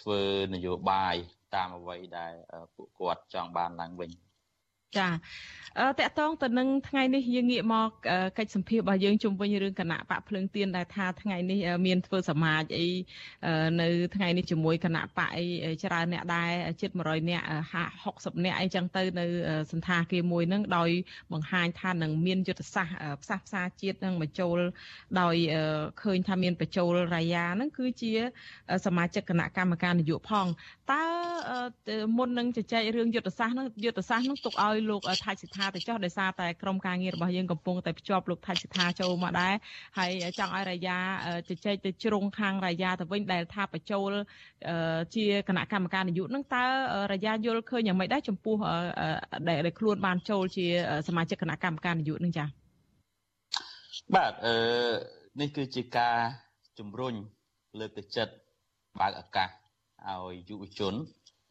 [0.00, 0.22] ធ្វើ
[0.54, 1.16] នយោបាយ
[1.54, 2.34] តាមអ្វីដែល
[2.74, 4.10] ពួកគាត់ចង់បានឡើងវិញ
[4.96, 5.08] ចា
[5.98, 7.90] តកតងទៅនឹងថ្ងៃនេះយើងងាកមក
[8.38, 12.86] កិច្ចសម្ភាររបស់យើងជុំវិញរឿងគណៈបកភ្លើងទៀនដែលថាថ្ងៃនេះមានធ្វើសមាជអី
[13.80, 15.44] នៅថ្ងៃនេះជាមួយគណៈបកអី
[15.84, 17.42] ច្រើនអ្នកដែរជិត100អ្នក
[17.92, 19.26] 60អ្នកអីចឹងទៅនៅ
[19.72, 20.90] សន្តាគារមួយហ្នឹងដោយ
[21.32, 24.58] បង្ហាញថានឹងមានយុទ្ធសាស្ត្រផ្សះផ្សាជាតិនឹងបញ្ចូល
[25.20, 25.36] ដោយ
[26.02, 28.12] ឃើញថាមានបញ្ចូលរាយាហ្នឹងគឺជា
[28.86, 30.46] សមាជិកគណៈកម្មការនយោបាយផង
[30.92, 31.02] តើ
[32.16, 39.54] មុននឹងជជែករឿងយុទ្ធសាស្ត្រហ្នឹងយុទ្ធសាស្ត្រហ្នឹងទុកឲ្យលោកថាច់សិដ្ឋាទៅចុះដោយសារតែក្រុមការងាររបស់យើងកំពុងតែភ្ជាប់លោកថាច់សិដ្ឋាចូលមកដែរ
[39.98, 40.98] ហើយចង់ឲ្យរាយា
[41.48, 44.10] ជជែកទៅជ្រុងខាងរាយាទៅវិញដែលថាបញ្ចូល
[45.14, 46.64] ជាគណៈកម្មការនយោបាយនឹងតើ
[47.12, 48.56] រាយាយល់ឃើញយ៉ាងម៉េចដែរចំពោះ
[49.48, 50.66] ដែលខ្លួនបានចូលជា
[51.08, 52.48] សមាជិកគណៈកម្មការនយោបាយនឹងចា៎
[54.14, 54.54] បាទអឺ
[55.40, 56.16] នេះគឺជាការ
[56.78, 57.14] ជំរុញ
[57.78, 58.32] លើកទឹកចិត្ត
[59.00, 60.94] បើកឱកាសឲ្យយុវជន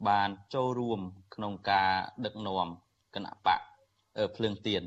[0.10, 1.00] បានចូលរួម
[1.36, 1.92] ក្នុងការ
[2.26, 2.68] ដឹកនាំ
[3.15, 3.61] គណៈបក
[4.37, 4.83] ភ្លើងទៀន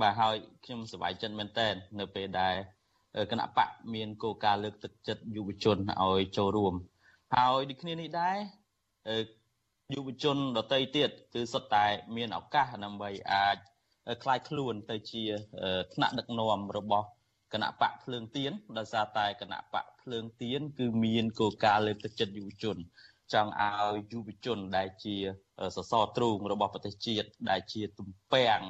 [0.00, 2.54] បាទហើយខ្ញុំសប្បាយចិត្តមែនតើនៅពេលដែល
[3.30, 6.74] គណៈបកមានគោលការណ៍លើកទឹកចិត្តយុវជនឲ្យចូលរួម
[7.34, 8.38] ហើយដូចគ្នានេះដែរ
[9.94, 13.56] យុវជនដទៃទៀតគឺសុទ្ធតែមានឱកាសដើម្បីអាច
[14.22, 15.24] คลายខ្លួនទៅជា
[15.94, 17.06] ថ្នាក់ដឹកនាំរបស់
[17.52, 22.76] គណៈបកភ្លើងទៀនដោយសារតែគណៈបកភ្លើងទៀនគឺមានគោលការណ៍លើកទឹកចិត្តយុវជន
[23.32, 25.16] ចង់ឲ្យយុវជនដែលជា
[25.76, 28.60] សសរទ្រូងរបស់ប្រទេសជាតិដែលជាទំពាំង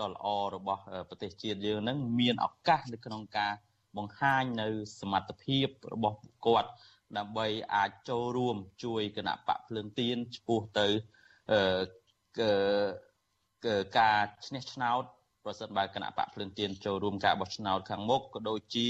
[0.00, 3.52] ដ៏ល្អរបស់ប្រទេសជាតិយើងនឹងមានឱកាសនៅក្នុងការ
[3.96, 4.68] បង្ហាញនៅ
[5.00, 6.70] សមត្ថភាពរបស់ពួកគាត់
[7.18, 10.88] ដើម្បីអាចចូលរួមជួយគណៈបកភ្លើងទៀនឆ្ពោះទៅ
[13.98, 15.04] ការឈ្នះឆ្នោត
[15.44, 18.88] ប្រសិនបើគណៈបកភ្លើងទៀនចូលរួមការបោះឆ្នោតខាងមុខក៏ដូចជា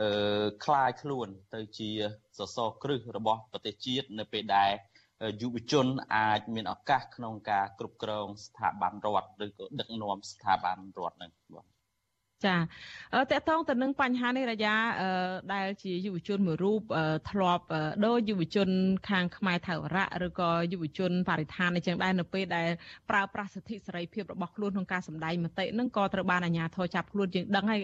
[0.00, 1.90] អឺคลายខ្លួនទៅជា
[2.38, 4.72] សសរគ្រឹះរបស់ប្រទេសជាតិនៅពេលដែល
[5.41, 11.78] យុវជនអាចមានឱកាសក្នុងការគ្រប់គ្រងស្ថាប័នរដ្ឋឬក៏ដឹកនាំស្ថាប័នរដ្ឋនឹងបាទ
[12.45, 12.55] ចា
[13.31, 14.75] តកតងទៅនឹងបញ្ហានេះរយ៉ា
[15.53, 16.81] ដែលជាយុវជនមួយរូប
[17.29, 17.65] ធ្លាប់
[18.05, 18.69] ដោយយុវជន
[19.09, 22.69] ខាងខ្មែរថៅរៈឬក៏យុវជនបរិស្ថានអញ្ចឹងដែរនៅពេលដែល
[23.09, 27.81] ប្រើប្រាស់សិទ្ធិសេរីភាពរបស់ខ្លួនក្នុងការសម្ដែងមតិនឹងក៏ត្រូវបានអាជ្ញាធរចាប់ខ្លួនយើងដឹងហើយ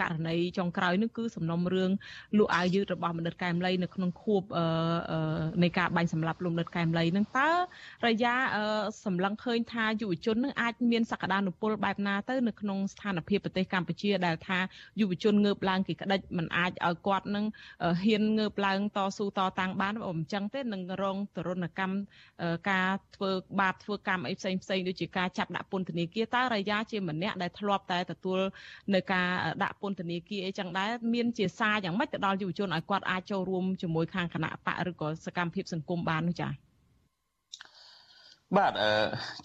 [0.00, 1.90] ករណីចុងក្រោយនេះគឺសំណុំរឿង
[2.38, 4.42] លក់អាវយឺតរបស់មនិតកែមលីនៅក្នុងខួប
[5.62, 7.50] នៃការបាញ់សម្លាប់លោកមនិតកែមលីនឹងតើ
[8.06, 8.34] រយ៉ា
[9.04, 14.58] សម្លឹងឃើញថាយុវជននឹងអាចមានសក្តានុពលបែបណាទៅនៅក្នុងស្ថានភាពប្រទេសកម្ពុជាកម្ពុជាដែលថា
[15.00, 17.44] យុវជនងើបឡើងគេក្តិចមិនអាចឲ្យគាត់នឹង
[18.04, 21.96] ហ៊ានងើបឡើងតស៊ូតតាំងបានបើមិនចឹងទេនឹងរងទរណកម្ម
[22.70, 28.40] ការធ្វើបាបធ្វើកម្មអីផ្សេងផ្សេងដូចជាការចាប់ដាក់ពន្ធនាគារតើរាយាជាម្នាក់ដែលធ្លាប់តែទទួល
[28.94, 29.28] នៅការ
[29.62, 36.65] ដាក់ពន្ធនាគារអីចឹងដែរមានជាសារយ៉ាងម៉េចទៅដល់យុវជនឲ្យគាត់អាចចូលរួមជាមួយខាងគណៈបកឬក៏សកម្មភាពសង្គមបាននោះចា៎
[38.54, 38.90] បាទអឺ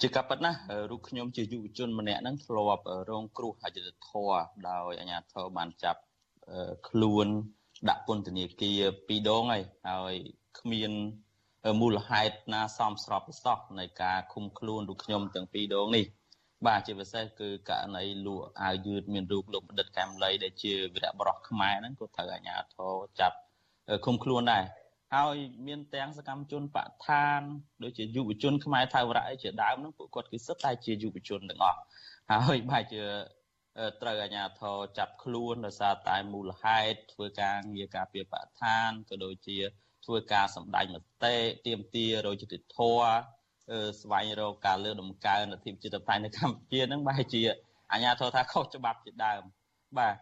[0.02, 0.52] ជាការពិតណា
[0.90, 6.02] រូបខ្ញុំជាយុវជនម្នាក់ហ្នឹងធ្លាប់រងគ្រោះអយុត្តិធម៌ដោយអាជ្ញាធរបានចាប់
[6.90, 7.28] ខ្លួន
[7.90, 10.16] ដាក់ពន្ធនាគារពីរដងហើយហើយ
[10.60, 10.92] គ្មាន
[11.82, 16.06] មូលហេតុណាសមស្របសោះនៃការឃុំខ្លួនរូបខ្ញុំទាំងពីរដងនេះ
[16.68, 23.38] បាទជាពិសេសគឺករណីលក់អាវយឺតមានរូបលោកបណ្ឌិតកែមលីដែលជាវីរៈបរោះខ្មែរហ្នឹងក៏ត្រូវអាជ្ញាធរចាប់
[24.06, 24.64] ឃុំខ្លួនដែរ
[25.16, 25.36] ហើយ
[25.68, 27.42] មានទាំងសកម្មជនបឋាន
[27.84, 31.80] ដូចជាយុវជនខ្មែរថៅរៈអីជាដើមហ្នឹងពួកគាត់គឺសិតតែជាយុវជនទាំងអស់
[32.48, 33.04] ហើយបែរជា
[34.02, 39.58] ត្រូវអាជ្ញាធរចាប់ខ្លួនដោយសារតែមូលហេតុធ្វើការងារការពារបឋានក៏ដូចជា
[40.06, 41.36] ធ្វើការសម្ដែងមតិ
[41.68, 43.04] ទៀមទារយុទ្ធធរ
[44.02, 47.42] ស្វែងរកការលើកដំកើងអធិបតេយ្យនៅកម្ពុជាហ្នឹងបែរជា
[47.92, 49.42] អាជ្ញាធរថាខុសច្បាប់ជាដើម
[49.98, 50.16] បាទ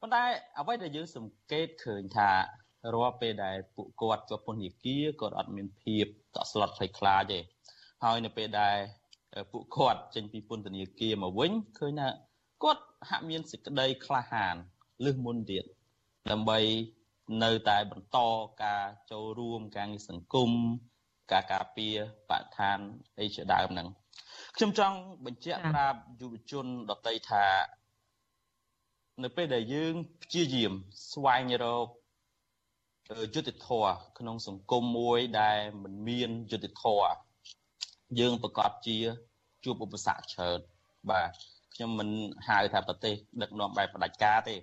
[0.00, 0.24] ប៉ុន្តែ
[0.58, 2.30] អ្វីដែលយើងសង្កេតឃើញថា
[2.92, 6.04] រាល់ពេលដែលពួកគាត់ជាប់ពន្ធនាគារគាត់អត់មានភាព
[6.36, 7.38] តក់ស្លុតភ័យខ្លាចទេ
[8.04, 8.76] ហើយនៅពេលដែល
[9.52, 12.08] ពួកគាត់ចេញពីពន្ធនាគារមកវិញឃើញថា
[12.62, 14.56] គាត់ហាក់មានសេចក្តីក្លាហាន
[15.04, 15.64] លឹះមុនទៀត
[16.30, 16.58] ដើម្បី
[17.42, 18.18] នៅតែបន្ត
[18.64, 20.50] ការចូលរួមការងារសង្គម
[21.32, 21.94] ការការពារ
[22.28, 22.78] បរិស្ថាន
[23.20, 23.88] អីជាដើមហ្នឹង
[24.56, 27.46] ខ្ញុំចង់បញ្ជាក់ប្រាប់យុវជនដតីថា
[29.22, 30.72] នៅពេលដែលយើងព្យាយាម
[31.12, 31.88] ស្វែងរក
[33.34, 33.86] យុទ្ធធរ
[34.18, 37.02] ក្នុងសង្គមមួយដែលមិនមានយុទ្ធធរ
[38.20, 38.98] យើងប្រកាសជា
[39.64, 40.58] ជួបឧបសគ្គច្រើន
[41.10, 41.30] បាទ
[41.74, 42.08] ខ្ញុំមិន
[42.48, 44.56] ហៅថាប្រទេសដឹកនាំបែបផ្ដាច់ការទេ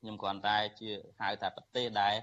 [0.00, 2.14] ខ្ញុំគ្រាន់តែជាហៅថាប្រទេសដែល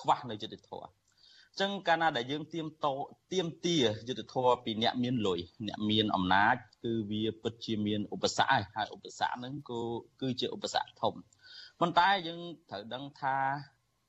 [0.00, 2.86] ខ្វះនៅយុទ្ធធរអញ្ចឹងកាលណាដែលយើងទៀមត
[3.32, 3.76] ទៀមទា
[4.08, 9.80] យុទ្ធធរពីអ្នកមានលុយអ្នកមានអំណាចគឺវាពិតជាមានឧបសគ្គហើយឧបសគ្គហ្នឹងក៏
[10.20, 11.14] គឺជាឧបសគ្គធំ
[11.80, 12.40] ប៉ុន្តែយើង
[12.70, 13.36] ត្រូវដឹងថា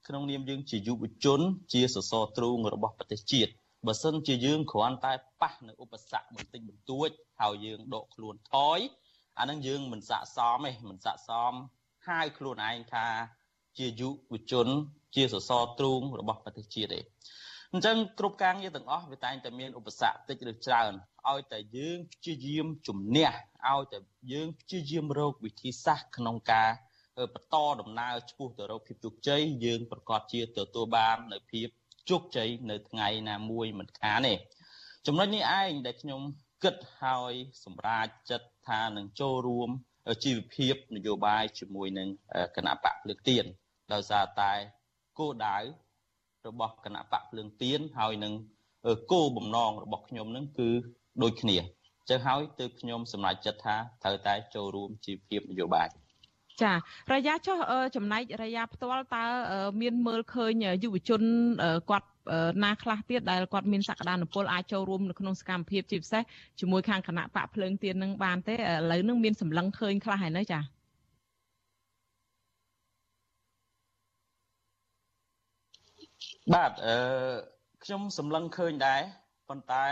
[0.08, 1.42] ក្នុងនាមយើងជាយុវជន
[1.74, 3.52] ជាសសរទ្រូងរបស់ប្រទេសជាតិ
[3.88, 7.10] បើសិនជាយើងគ្រាន់តែប៉ះនៅឧបសគ្គបន្តិចបន្តួច
[7.42, 8.80] ហើយយើងដកខ្លួនថយ
[9.40, 11.54] អានឹងយើងមិនស័កសមទេមិនស័កសម
[12.08, 13.08] ហៅខ្លួនឯងថា
[13.78, 14.68] ជាយុវជន
[15.16, 17.00] ជាសសរទ្រូងរបស់ប្រទេសជាតិទេ
[17.74, 20.92] អញ្ចឹងគ្រប់ការងារទាំងអស់វាតែងតែមានឧបសគ្គតិចឬច្រើន
[21.30, 23.30] ឲ្យតែយើងព្យាយាមជំនះ
[23.70, 24.00] ឲ្យតែ
[24.32, 26.70] យើងព្យាយាមរកវិធីសាស្ត្រក្នុងការ
[27.34, 31.68] បន្តដំណើរឆ្ពោះទៅរកភាពជោគជ័យយើងប្រកាសជាទទួលបាននៅភាព
[32.10, 34.34] ជោគជ័យនៅថ្ងៃណាមួយមិនខានទេ
[35.08, 36.22] ចំណុចនេះឯងដែលខ្ញុំ
[36.64, 37.34] គិតហើយ
[37.66, 39.70] សម្រាប់ចិត្តថានឹងចូលរួម
[40.26, 42.10] ជីវភាពនយោបាយជាមួយនឹង
[42.56, 43.46] គណៈបកភ្លើងទៀន
[43.94, 44.52] ដោយសារតែ
[45.20, 45.58] គោលដៅ
[46.48, 48.34] របស់គណៈបកភ្លើងទៀនហើយនឹង
[49.12, 50.70] គោលបំណងរបស់ខ្ញុំនឹងគឺ
[51.24, 51.58] ដូចគ្នា
[52.10, 55.90] ចឹងហើយទើបខ្ញុំសម្រេចចិត្តថាត្រូវតែចូលរួមជីវភាពនយោបាយ
[56.64, 56.74] ចា
[57.14, 57.58] រយៈចុះ
[57.96, 59.24] ចំណែករយៈផ្ទាល់តើ
[59.82, 60.52] មានមើលឃើញ
[60.84, 61.22] យុវជន
[61.90, 62.08] គាត់
[62.64, 66.24] ណាខ្លះទៀតដែលគាត់មានសក្តានុពលអាចចូលរួមនៅក្នុងសកម្មភាពជាពិសេស
[66.60, 68.58] ជាមួយខាងគណៈបកភ្លើងទៀននឹងបានទេឥ
[68.92, 70.60] ឡូវនឹងមានសម្លឹងឃើញខ្លះហើយនៅចា
[76.54, 76.98] បាទអឺ
[77.84, 79.02] ខ្ញុំសម្លឹងឃើញដែរ
[79.50, 79.86] ប៉ុន្តែ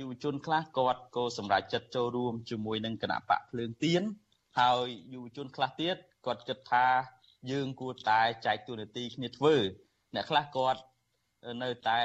[0.00, 4.02] យុវជនខ្លះគាត់ក៏សម្រេចចិត្តចូលរួមជាមួយនឹងគណៈបកភ្លើងទៀន
[4.58, 6.86] ហើយយុវជនខ្លះទៀតគាត់គិតថា
[7.50, 9.54] យើងគួរតែចែកទូនាទីគ្នាធ្វើ
[10.14, 10.80] អ្នកខ្លះគាត់
[11.62, 12.00] នៅតែ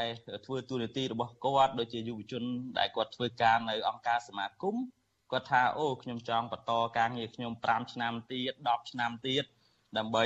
[0.45, 2.43] ធ្វើទូនាទីរបស់គាត់ដូចជាយុវជន
[2.77, 4.75] ដែលគាត់ធ្វើការនៅអង្គការសមាគម
[5.31, 9.43] គាត់ថាអូខ្ញុំចង់បន្តការងារខ្ញុំ5ឆ្នាំទៀត10ឆ្នាំទៀត
[9.97, 10.25] ដើម្បី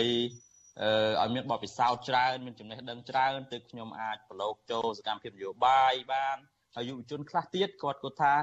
[0.81, 0.89] អឺ
[1.21, 6.37] ឲ្យមានបទពិសោធន៍ច្រើនមានចំណេះដឹងច្រើនទើបខ្ញុំអាចប្រឡូកចូលសកម្មភាពនយោបាយបាន
[6.75, 8.35] ហើយយុវជនខ្លះទៀតគាត់គាត់ថា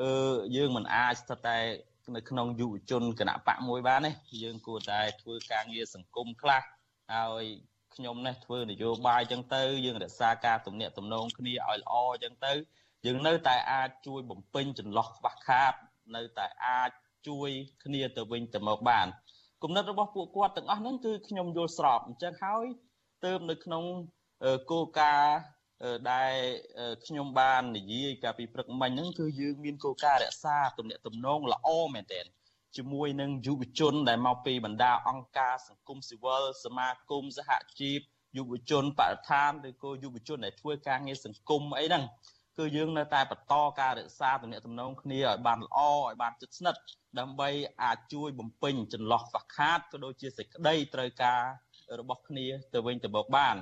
[0.00, 1.58] អឺយើងមិនអាចស្ថិតតែ
[2.16, 4.12] នៅក្នុងយុវជនគណៈបកមួយបានទេ
[4.42, 6.62] យើងគួរតែធ្វើការងារសង្គមខ្លះ
[7.12, 7.44] ហើយ
[7.94, 12.52] ខ្ញុំនេះធ្វើនយោបាយអញ្ចឹងទៅយើងរក្សាការទំនាក់ទំនងគ្នាឲ្យល្អអញ្ចឹងទៅ
[13.06, 15.74] យើងនៅតែអាចជួយបំពេញចន្លោះខ្វះខាត
[16.16, 16.90] នៅតែអាច
[17.28, 17.50] ជួយ
[17.84, 19.06] គ្នាទៅវិញទៅមកបាន
[19.62, 22.66] គំនិតរបស់ពួកគាត់ទាំងអស់ហ្នឹងគឺខ្ញុំយល់ស្របអញ្ចឹងហើយ
[23.24, 23.84] ទៅនៅក្នុង
[24.70, 25.36] គោលការណ៍
[26.12, 26.34] ដែល
[27.06, 32.24] ខ្ញុំបាននិយាយកាលពីព្រឹកមិញហ្នឹងគឺយើងមានគោលការណ៍រក្សាទំនាក់ទំនងល្អមែនទែន
[32.76, 38.00] ជាមួយនឹងយុវជនដែលមកពីបណ្ដាអង្គការសង្គមស៊ីវិលសមាគមសហជីព
[38.36, 42.04] យុវជនបរិស្ថានឬក៏យុវជនដែលធ្វើការងារសង្គមអីហ្នឹង
[42.58, 46.80] គឺយើងនៅតែបន្តការរក្សាទំនាក់ទំនងគ្នាឲ្យបានល្អឲ្យបានជិតស្និទ្ធ
[47.18, 47.50] ដើម្បី
[47.82, 51.40] អាចជួយបំពេញចន្លោះខ្វះខាតក៏ដូចជាសេចក្តីត្រូវការ
[52.00, 53.56] របស់គ្នាទៅវិញទៅមកបាន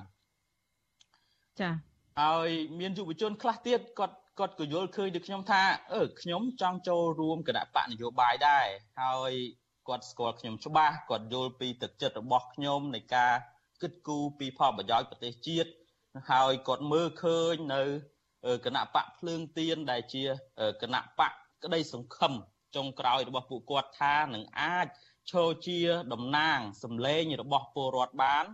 [1.61, 1.90] ចា៎
[2.21, 5.63] ហើយមានយុវជនខ្លះទៀតគាត់គាត់ក៏យល់ឃើញដូចខ្ញុំថា
[5.95, 8.67] អឺខ្ញុំចង់ចូលរួមគណៈបកនយោបាយដែរ
[9.01, 9.33] ហើយ
[9.89, 13.33] គាត់ស្គាល់ខ្ញុំច្បាស់គាត់យល់ពីទឹកចិត្តរបស់ខ្ញុំនៃការ
[13.83, 15.71] គិតគូរពីផលប្រយោជន៍ប្រទេសជាតិ
[16.31, 17.83] ហើយគាត់មើលឃើញនៅ
[18.65, 20.25] គណៈបកភ្លើងទៀនដែលជា
[20.83, 21.33] គណៈបក
[21.65, 22.33] ក្តីសង្ឃឹម
[22.77, 24.87] ចុងក្រោយរបស់ពួកគាត់ថានឹងអាច
[25.31, 25.81] ឈរជា
[26.13, 28.45] តំណាងសម្លេងរបស់ពលរដ្ឋបាន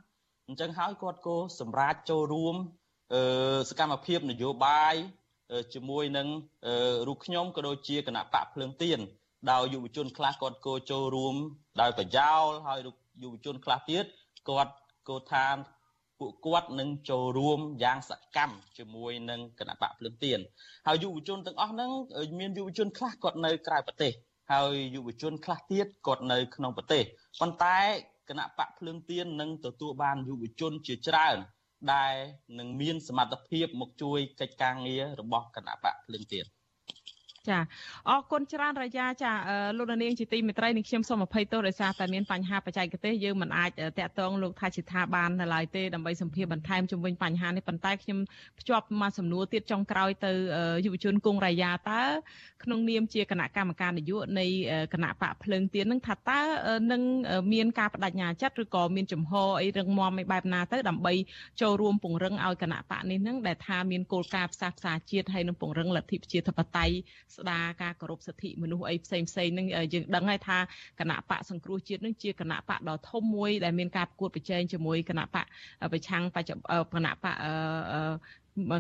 [0.46, 2.57] អញ្ចឹងហើយគាត់ក៏សម្រេចចូលរួម
[3.68, 4.94] សកម្មភាពនយោបាយ
[5.74, 6.28] ជាមួយនឹង
[7.06, 8.98] រូបខ្ញុំក៏ដូចជាគណៈបកភ្លើងទៀន
[9.50, 11.34] ដោយយុវជនខ្លះគាត់គោចូលរួម
[11.80, 12.78] ដោយប្រយោលហើយ
[13.22, 14.04] យុវជនខ្លះទៀត
[14.48, 14.72] គាត់
[15.08, 15.46] គោថា
[16.18, 20.38] ពួកគាត់នឹងចូលរួមយ៉ាងសកម្មជាមួយនឹងគណៈបកភ្លើងទៀន
[20.86, 21.90] ហើយយុវជនទាំងអស់ហ្នឹង
[22.38, 24.12] មានយុវជនខ្លះគាត់នៅក្រៅប្រទេស
[24.52, 27.02] ហើយយុវជនខ្លះទៀតគាត់នៅក្នុងប្រទេស
[27.40, 27.78] ប៉ុន្តែ
[28.28, 31.36] គណៈបកភ្លើងទៀននឹងទទួលបានយុវជនជាច្រើន
[31.92, 32.14] ដែល
[32.58, 36.46] នឹងមានសមត្ថភាពមកជួយកិច្ចការងាររបស់គណៈបកភ្លឹងទៀត
[37.48, 37.59] ចា
[38.09, 39.32] អរគុណច្រើនរាជាចា
[39.78, 48.18] លោកនាងជាទីមេត្រីនឹងខ្ញុំសូមអភ័យទោសដោយសារតែមានបញ្ហាបច្ចេកទេសយើងមិនអាចតាក់ទងលោកថាជាថាបាននៅឡើយទេដើម្បីសម្ភារបន្ថែមជំវិញបញ្ហានេះប៉ុន្តែខ្ញុំ
[48.59, 50.32] ភ្ជាប់មកសំណួរទៀតចុងក្រោយទៅ
[50.85, 52.02] យុវជនគង់រាយាតើ
[52.64, 54.46] ក្នុងនាមជាគណៈកម្មការនយោបាយនៃ
[54.94, 56.40] គណៈបកភ្លើងទៀននឹងថាតើ
[56.92, 57.02] នឹង
[57.52, 61.12] មានការបដិញ្ញាចិត្តឬក៏មានចំហអីរឹងមាំអីបែបណាទៅដើម្បី
[61.61, 66.94] ចូលរួមពង្រឹងឲ្យគណៈបកនេះនឹងដែលថាមានគោលការណ៍ផ្សះផ្សាជាតិហើយនឹងពង្រឹងលទ្ធិប្រជាធិបតេយ្យ
[67.38, 70.59] ស្ដារការគោរពសិទ្ធិមនុស្សអីផ្សេងផ្សេងហ្នឹងយើងដឹងហើយថា
[71.01, 75.44] គណៈបកសង្គ្រោះជាតិនឹងជាគណៈបកដ៏ធំមួយដែលមានការប្រកួតប្រជែងជាមួយគណៈបក
[75.92, 77.27] ប្រឆាំងបច្ចុប្បន្នគណៈប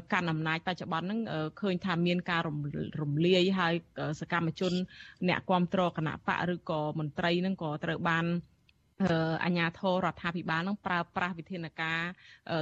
[0.00, 1.20] កកាន់អំណាចបច្ចុប្បន្នហ្នឹង
[1.60, 2.40] ឃើញថាមានការ
[3.00, 3.74] រំលាយហើយ
[4.20, 4.72] សកម្មជន
[5.28, 8.24] អ្នកគ្រប់គ្រងគណៈបកឬក៏មន្ត្រីហ្នឹងក៏ត្រូវបាន
[9.44, 12.00] អាជ្ញាធររដ្ឋាភិបាលនឹងប្រើប្រាស់វិធានការ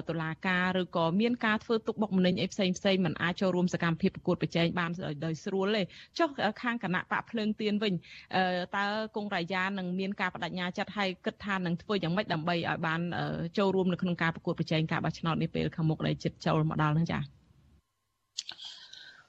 [0.08, 4.90] តុលាការឬក៏មានការធ្វើទុកបុកម្នេញអីផ្សេងផ្សេងមិនអាចចូលរួមសកម្មភាពប្រកួតប្រជែងបាន
[5.24, 5.82] ដោយស្រួលទេ
[6.18, 6.28] ចុះ
[6.62, 7.94] ខាងគណៈបកភ្លើងទៀនវិញ
[8.76, 13.00] តើគង់រាយានឹងមានការបដិញ្ញាចិត្តឲ្យគិតថានឹងធ្វើយ៉ាងម៉េចដើម្បីឲ្យបាន
[13.58, 17.22] ចូលរួមនៅក្នុងការប្រកួតប្រជែងការបោះឆ្នោតនេះពេលខាងមុខដែលជិតចូលមកដល់ហ្នឹងចា៎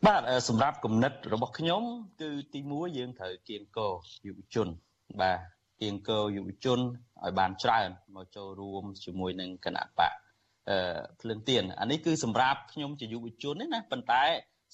[0.05, 1.81] បាទសម្រាប់គំនិតរបស់ខ្ញុំ
[2.21, 3.79] គឺទី1យើងត្រូវគៀងក
[4.25, 4.67] យុវជន
[5.21, 6.79] បាទ ទៀងកើយុវជន
[7.23, 10.13] ឲ្យបានច្រើនមកចូលរួមជាមួយនឹងគណៈបក
[10.69, 10.77] អឺ
[11.21, 14.23] ភ្លើងទៀនអានេះគឺសម្រាប់ខ្ញុំជាយុវជនណាប៉ុន្តែ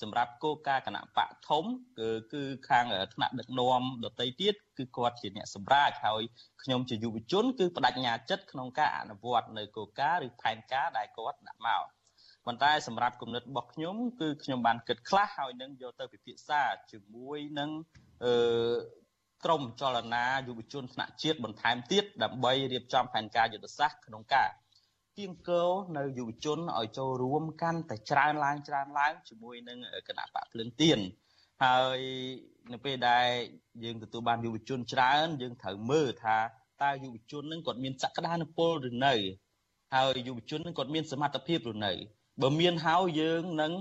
[0.02, 1.64] សម្រាប់គោលការណ៍គណៈបកធំ
[2.00, 6.22] គឺគឺខាងថ្នាក់ដឹកនាំដតីទៀតគឺគាត់ជាអ្នកសម្រាប់ហើយ
[6.64, 11.84] ខ្ញុំជាយុវជន គឺបដិញ្ញាចិត្តក្នុងការអនុវត្តនៅគោលការណ៍ឬផែនការដែលគាត់ដាក់មក
[12.46, 16.62] ប៉ុន្តែសម្រាប់គំនិតរបស់ខ្ញុំគឺខ្ញុំបានគិតខ្លះហើយនឹងយកទៅពិភាក្សា
[16.92, 17.70] ជាមួយនឹង
[18.24, 18.34] អឺ
[19.46, 24.50] ក្រមចលនាយុវជនថ្នាក់ជាតិបន្ថែមទៀតដើម្បីរៀបចំផែនការយុទ្ធសាស្ត្រក្នុងការ
[25.18, 25.66] ទៀងកើ
[25.98, 31.00] នៅយុវជនឲ្យចូលរួមកាន់តែច្រើនឡើងច្រើនឡើងជាមួយនឹងគណៈបកភ្លឹងទៀន
[31.64, 32.00] ហើយ
[32.74, 33.28] នៅពេលដែល
[33.84, 36.38] យើងទទួលបានយុវជនច្រើន យើងត្រូវមើលថា
[36.84, 39.14] តើយុវជននឹងគាត់មានសក្តានុពលឬនៅ
[39.96, 41.94] ហើយយុវជននឹងគាត់មានសមត្ថភាពឬនៅ
[42.42, 43.74] បើមានហើយយើងនឹង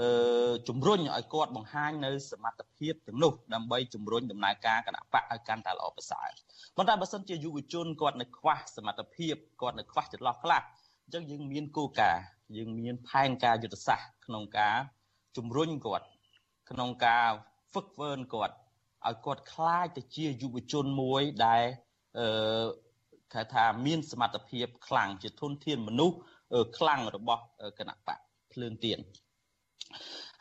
[0.00, 6.30] អឺជំរុញឲ្យគាត់បង្ហាញនៅសមត្ថភាពទាំងនោះដើម្បីជំរុញដំណើរការគណៈបកឲ្យកាន់តែល្អប្រសើរ
[6.76, 10.60] ប៉ុន្តែបើសិនជាយុវជនគាត់នៅខ្វះសមត្ថភាពគាត់នៅខ្វះចន្លោះខ្លះ
[11.04, 12.24] អញ្ចឹងយើងមានគោលការណ៍
[12.56, 14.76] យើងមានផែនការយុទ្ធសាស្ត្រក្នុងការ
[15.36, 16.06] ជំរុញគាត់
[16.70, 17.26] ក្នុងការ
[17.72, 18.54] ហ្វឹកហ្វឺនគាត់
[19.06, 21.64] ឲ្យគាត់คล้ายទៅជាយុវជនមួយដែល
[22.18, 22.66] អឺ
[23.34, 26.16] គេថាមានសមត្ថភាពខ្លាំងជាធនធានមនុស្ស
[26.78, 27.42] ខ្លាំងរបស់
[27.78, 28.18] គណៈបក
[28.52, 28.98] ភ្លើងទៀន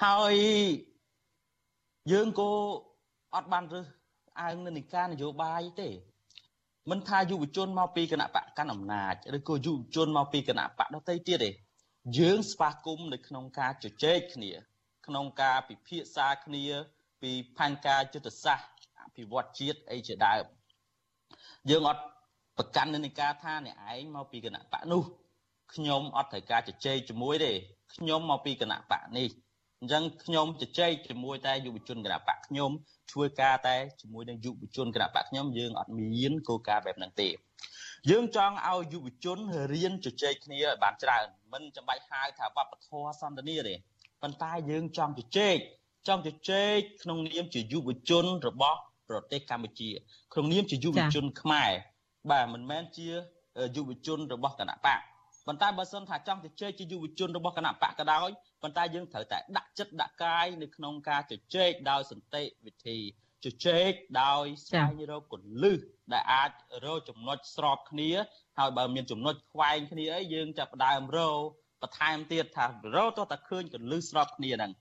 [0.05, 0.35] ហើយ
[2.13, 2.51] យើងក៏
[3.35, 3.87] អត់បានរើស
[4.41, 5.89] អើងនៅនៃការនយោបាយទេ
[6.91, 11.51] មិនថាយុវជនមកពីគណៈបកកាន់អំណាចឬក៏យុវជនមកពីគណៈបកដទៃទៀតទេ
[12.19, 14.51] យើងស្វាគមន៍នៅក្នុងការជជែកគ្នា
[15.07, 16.65] ក្នុងការពិភាក្សាគ្នា
[17.23, 18.69] ពីផែនការយុទ្ធសាស្ត្រ
[19.01, 20.45] អភិវឌ្ឍជាតិអីជាដើម
[21.71, 22.03] យើងអត់
[22.59, 25.03] ប្រកាន់និន្នាការថាអ្នកឯងមកពីគណៈបកនោះ
[25.75, 27.53] ខ្ញុំអត់ត្រូវការជជែកជាមួយទេ
[27.95, 29.29] ខ្ញុំមកពីគណៈបកនេះ
[29.81, 32.71] អញ្ចឹងខ្ញុំជជែកជាមួយតែយុវជនគណៈបកខ្ញុំ
[33.13, 37.29] ធ្វើការតែជាមួយនឹងយុវជនគណៈបកខ្ញុំយើងអត់មានគោលការណ៍បែបហ្នឹងទេ
[38.11, 39.39] យើងចង់ឲ្យយុវជន
[39.73, 43.75] រៀនជជែកគ្នាឲ្យបានច្រើនមិនចាំបាច់ហៅថាវប្បធម៌សន្តានាទេ
[44.23, 45.57] ប៉ុន្តែយើងចង់ជជែក
[46.09, 48.79] ចង់ជជែកក្នុងនាមជាយុវជនរបស់
[49.09, 49.91] ប្រទេសកម្ពុជា
[50.33, 51.71] ក្នុងនាមជាយុវជនខ្មែរ
[52.31, 53.09] បាទមិនមែនជា
[53.77, 55.01] យុវជនរបស់គណៈបក
[55.47, 58.29] ប៉ុន្តែបើសិនថាចង់ជជែកជាយុវជនរបស់គណៈបកក៏ដោយ
[58.63, 62.99] ប៉ុន្តែយើងត្រូវតែដាក់ចិត្តដាក់កាយនៅក្នុងការជជែកដោយសន្តិវិធី
[63.45, 65.79] ជជែកដោយស្វែងរកកលឹះ
[66.13, 66.51] ដែលអាច
[66.85, 68.11] រកចំណុចស្របគ្នា
[68.59, 71.39] ហើយបើមានចំណុចខ្វែងគ្នាអីយើងចាប់ផ្ដើមរក
[71.83, 74.73] បន្ថែមទៀតថារកទៅតែឃើញកលឹះស្របគ្នាហ្នឹង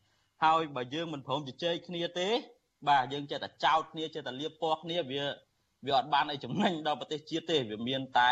[0.44, 2.30] ហើយបើយើងមិនព្រមជជែកគ្នាទេ
[2.88, 5.24] បាទយើងចេះតែចោតគ្នាចេះតែលៀបពណ៌គ្នាវា
[5.86, 8.32] វាអត់បានអីចំណេញដល់ប្រទេសជាតិទេវាមានតែ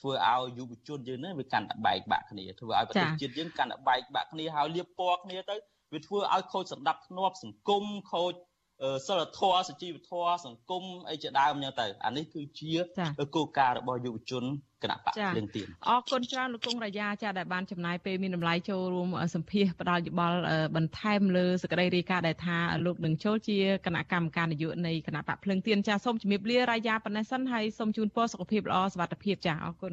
[0.00, 5.56] ធ្វើឲ្យយុវជនយើងនេះវាកាន់តែបែកបាក់គ្នាធ្វើឲ្យប្រទេសជាតិយើងកាន់តែបែកបាក់គ្នាហើយលៀបពណ៌គ្នាទៅ
[5.92, 8.32] វាធ្វើឲ្យខូចសន្តិភាពសង្គមខូច
[9.06, 12.72] សិលធម៌សុជីវធម៌សង្គមអីជាដើមអញ្ចឹងទៅអានេះគឺជា
[13.34, 14.44] គោលការណ៍របស់យុវជន
[14.82, 20.38] គណៈបកលឿងទៀនអរគុណច្រើនលោកគង់រាជាចាដែលបានចំណាយពេលមានតម្លៃចូលរួមសម្ភាសផ្ដល់យោបល់
[20.76, 29.92] បន្ថែមលើសក្តីរាយការណ៍ដែលថាលោកនឹងចូលជាគណៈកម្មការនយោបាយនៃគណៈបកភ្លឹងទៀនចាសូមជំរាបលារាយាប៉ុណ្ណេះសិនហើយសូមជូនពរសុខភាពល្អសុខភាពចាអរគុណ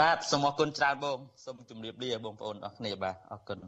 [0.00, 3.58] បាទសូមអរគុណច្រើនបងសូមជម្រាបលាបងប្អូនអរគ្នាបាទអរគុណ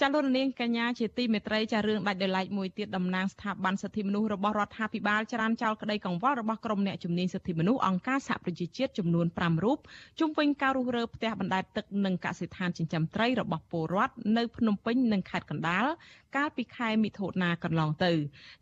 [0.00, 9.78] ចាលោកនាងកញ្ញាជាទីមេត្រីចារឿងដាច់ដោយឡែកមួយទៀតតំណាងស្ថាប័នសិទ្ធិមនុស្សរបស់រដ្ឋាភិបាលចរានចោលក្តីកង្វល់របស់ក្រុមអ្នកជំនាញសិទ្ធិមនុស្សអង្គការសហប្រជាជាតិចំនួន5រូប
[10.20, 15.86] ជុំវិញការរុះរើផ្ទះបណ្ដែតទឹកនិងកសិដ្ឋានចិញ្ចឹមត្រីរបស់ពលរដ្ឋនៅភ្នំពេញនិងខេត្តកណ្ដាល
[16.36, 18.12] កាលពីខែមិថុនាកន្លងទៅ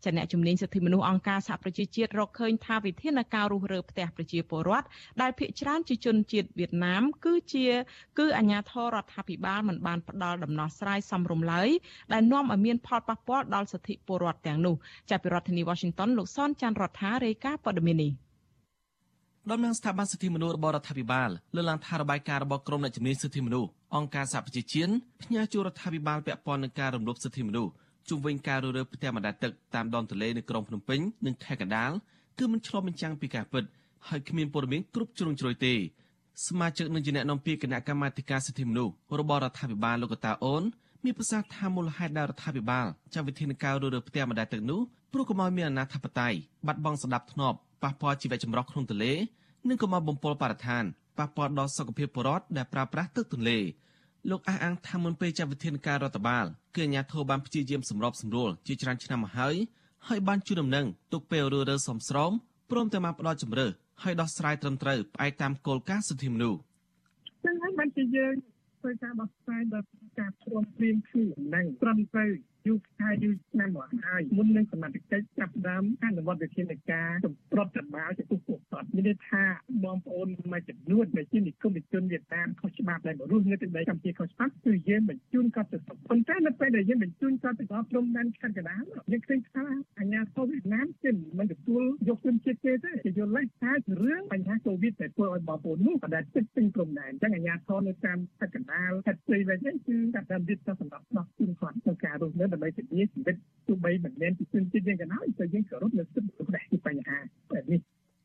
[0.03, 4.87] ចាអ្នកជំនាញសិទ្ធិមនុស្សអង្គការសហប្រជាជាតិរកឃើញថាវិធានការរុះរើផ្ទះប្រជាពលរដ្ឋ
[5.21, 7.67] ដែលភ ieck ច្រើនជាជនជាតិវៀតណាម គឺជា
[8.19, 11.69] គឺអាញាធររដ្ឋាភិបាលមិនបានផ្ដល់ដំណោះស្រាយសមរម្យឡើយ
[12.13, 14.75] ដែលនាំឲ្យមានផលប៉ះពាល់ដល់សិទ្ធិពលរដ្ឋទាំងនោះ
[15.09, 18.24] ចាប់ពីរដ្ឋធានី Washington លោកសនច័ន្ទរដ្ឋារាយការណ៍ព័ត៌មាននេះ
[19.51, 27.71] ដំណឹងស្ថាប័នសិទ្ធិមនុស្សរបស់រដ្ឋាភិបាលលើកឡើងថារបាយការណ៍របស់ក្រមអ្នកជំនាញសិទ្ធិមនុស្សអង្គការសហប្រជាជាតិផ្ញើជួររដ្ឋាភិបាលពាក់ព័ន្ធនឹងការរំលោភសិទ្ធិមនុស្ស
[28.09, 31.91] ជុំវិញការរើរើផ្ទះបណ្ដែតទឹកតាមដងទន្លេនៅក្រុងភ្នំពេញនិងខេត្តកណ្ដាល
[32.39, 33.63] គឺមិនឆ្លុះបញ្ចាំងពីការពិត
[34.07, 35.73] ហើយគ្មានព័ត៌មានគ្រប់ជ្រុងជ្រោយទេ
[36.45, 40.63] សមាជិកនឹងជាអ្នកនាំពាក្យគណៈកម្មាធិការសិទ្ធិមនុស្សរបស់រដ្ឋាភិបាលលោកតាអូន
[41.03, 44.81] មានប្រសាសន៍ថាមូលហេតុដែលរដ្ឋាភិបាលចាត់វិធានការរើរើផ្ទះបណ្ដែតទឹកនោះ
[45.13, 46.33] ព្រោះកុំឲ្យមានអនាធបត័យ
[46.67, 49.13] បាត់បង់សណ្ដាប់ធ្នាប់ ប៉ះពាល់ជីវៈចម្រុះក្នុងទន្លេ
[49.69, 50.83] និងកុំឲ្យបំពុលបរិស្ថាន
[51.17, 53.57] ប៉ះពាល់ដល់សុខភាពពលរដ្ឋដែលប្រើប្រាស់ទឹកទន្លេ
[54.29, 59.55] លោកអះអាងថាមុនពេលចាត់វិធានការរដ្ឋបាលគឺអាជ្ញាធរបានព្យាយាមសម្របសម្រួលជាច្រើនឆ្នាំមកហើយ
[60.07, 62.31] ហើយបានជួយដំណឹងទុកពេលរើរើសំស្រោម
[62.71, 63.67] ព្រមទាំងបានផ្ដល់ជំរឿ
[64.03, 66.59] ហើយដោះស្រាយត្រឹមត្រូវផ្អែកតាមគោលការណ៍សិទ្ធិមនុស្ស
[67.45, 68.33] នឹងហើយបានជាយើង
[68.79, 69.85] ធ្វើការដោះស្រាយដល់
[70.19, 72.31] ការព្រមព្រៀងគ្នានឹងត្រឹមត្រូវ
[72.65, 77.11] យូរខែយូរឆ្នាំមកហើយមុននឹងសមត្ថកិច្ចចាប់ដើមអនុវត្តវិធានការ
[77.53, 79.43] ប្រតិបត្តិចំពោះពួកគាត់មានន័យថា
[79.83, 89.63] បងប្អូនមួយចំនួនដែលជានិគមជនវៀតណាមខុសច្បាប់ដែលរស់នៅទីដីកម្ពុជាខុសច្បាប់គឺយើងបញ្ជូនគាត់ទៅស្រុកប៉ុន្តែនៅពេលដែលយើងបញ្ជូនគាត់ទៅដល់ព្រំដែនខេត្តកណ្ដាលយើងឃើញថា
[89.97, 93.71] អាជ្ញាធរវៀតណាមគឺមិនទទួលយកជនជាតិទេទេគេយល់លេសថា
[94.03, 103.35] រឿងបញ្ហាកូវីដដែលធ្វើឲ្យបងប្អូននោះក៏ដែលទឹកពេញព្រំដែនអញ្ចឹងអាជ្ញាធរនៅតាមខេត្តកណ្ដាលខេត្តព្រៃវែងនេះគឺការតាមរៀបចំសម្រាប់ដោះជូនគាត់ក្នុងការរស់នៅដើម្បីធានាជីវិត
[103.67, 107.17] ទោះបីមិនមែនពីជនជាតិយើងក៏ដោយតែយើងគោរពនៅសិទ្ធិរបស់ដែរជាបញ្ហា
[107.51, 107.79] បែបនេះ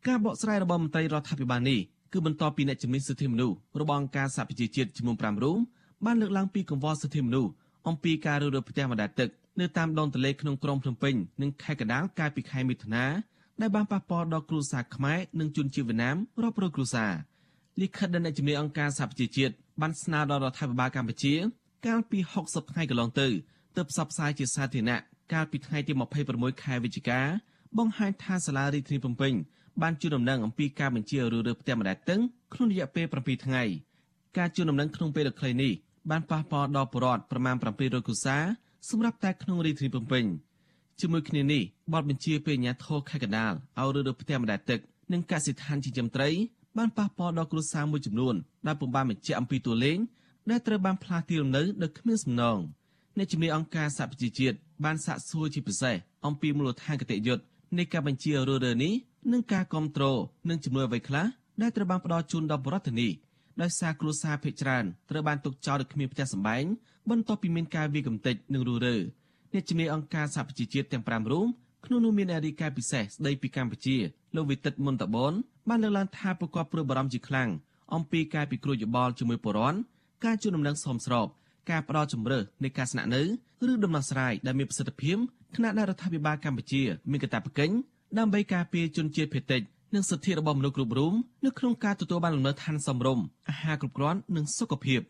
[0.08, 1.80] ការបកស្រាយរបស់មន្ត្រីរដ្ឋាភិបាលនេះ
[2.12, 5.56] គឺបន្ទាប់ពីអ្នកជំនាញសិទ្ធិមនុស្សរបស់អង្គការសហប្រជាជាតិចំនួន5រូប
[6.04, 7.50] បានលើកឡើងពីកង្វល់សិទ្ធិមនុស្ស
[7.88, 9.28] អំពីការរើរើផ្ទះបណ្ដែតទឹក
[9.60, 13.04] នៅតាមដងទន្លេក្នុងក្រុងភ្នំពេញនិងខេត្តកណ្ដាលកាលពីខែមិថុនា
[13.60, 17.12] ដែលបានប៉ះពាល់ដល់គ្រួសារខ្មែរនិងជនជាតិវៀតណាមរាប់រយគ្រួសារ
[17.80, 21.34] លិខិតដល់អ្នកជំនាញអង្គការសហប្រជាជាតិបានស្នើដល់រដ្ឋាភិបាលកម្ពុជា
[21.86, 23.28] កាលពី60ថ្ងៃកន្លងទៅ
[23.76, 24.98] ទើបផ្សព្វផ្សាយជាសាធារណៈ
[25.32, 25.92] កាលពីថ្ងៃទី
[26.28, 27.20] 26ខែវិច្ឆិកា
[27.78, 29.32] បង្ហាញថាសាលារាជធានីភ្នំពេញ
[29.82, 32.20] បានជូនដំណឹងអំពីការបញ្ជារើរើផ្ទះម្ដាយតឹង
[32.54, 33.62] ក្នុងរយៈពេល7ថ្ងៃ
[34.38, 35.72] ការជូនដំណឹងក្នុងពេលដ៏ខ្លីនេះ
[36.10, 38.42] បានប៉ះពាល់ដល់ប្រជាពលរដ្ឋប្រមាណ700គ្រួសារ
[38.88, 40.24] សម្រាប់តែក្នុងរាជធានីភ្នំពេញ
[41.00, 41.62] ជាមួយគ្នានេះ
[41.92, 44.80] បទបញ្ជាពីអាជ្ញាធរខេត្តកណ្ដាលឲ្យរើរើផ្ទះម្ដាយទឹក
[45.12, 46.28] និងកសិដ្ឋានចិញ្ចឹមត្រី
[46.78, 48.34] បានប៉ះពាល់ដល់គ្រួសារមួយចំនួន
[48.66, 49.98] ដែលពុំបានបញ្ជាក់អំពីតួលេខ
[50.50, 52.58] ដែលត្រូវបានផ្លាស់ទីលំនៅដោយគ្មានសំណង។
[53.16, 55.94] អ្នកជំនាញអង្គការសហប្រជាជាតិបានសាកសួរជាពិសេស
[56.26, 57.42] អំពីមូលដ្ឋានគតិយុត្ត
[57.78, 58.92] នៃការបញ្ជារើរើនេះ
[59.32, 61.26] និងការគ្រប់គ្រងនិងជំនួយអ្វីខ្លះ
[61.62, 63.08] ដែលត្រូវបានផ្ដល់ជូនដល់បរដ្ឋនី
[63.62, 66.64] ដោយសារគ្រួសារភ័យច្រើនត្រូវបានទុកចោលដោយគ្មានផ្ទះសម្បែង
[67.10, 68.96] បន្ទាប់ពីមានការវាយកំទេចនិងរុះរើ
[69.52, 71.46] អ្នកជំនាញអង្គការសហប្រជាជាតិទាំង5រូប
[71.84, 73.96] ក្នុងនោះមានអធិការពិសេសស្ដីពីកម្ពុជា
[74.34, 75.32] លោកវិទិតមុនតបន
[75.68, 77.48] បានលើកឡើងថាប្រកបព្រួយបារម្ភជាខ្លាំង
[77.94, 79.78] អំពីការពិគ្រោះយោបល់ជាមួយពលរដ្ឋ
[80.24, 81.26] ការជួនដំណឹងសមស្រប
[81.70, 83.22] ការផ្ដល់ជំរើសនៃការស្នាក់នៅ
[83.70, 85.16] ឬដំណោះស្រាយដែលមានប្រសិទ្ធភាព
[85.56, 87.74] ខណៈដែលរដ្ឋាភិបាលកម្ពុជាមានកាតព្វកិច្ច
[88.18, 89.62] ដើម្បីការពារជនជាតិភេតិច
[89.94, 91.12] និងសិទ្ធិរបស់មនុស្សគ្រប់រូប
[91.44, 95.00] នៅក្នុងការទទួលបានលំនៅឋានសមរម្យអាហារគ្រប់គ្រាន់និងសុខភាព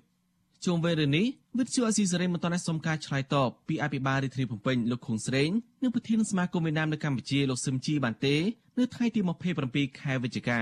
[0.64, 1.26] ជុំវិញរឿងនេះ
[1.58, 5.50] វិទ្យុអស៊ីសេរីមិនទាន់សុំការឆ្លើយតបពីអភិបាលរាជធានីភ្នំពេញលោកខុងស្រេង
[5.82, 8.36] និងប្រធានសមាគមវៀតណាមនៅកម្ពុជាលោកសឹមជីបានទេ
[8.78, 9.20] នៅថ្ងៃទី
[9.60, 10.60] 27ខែវិច្ឆិកា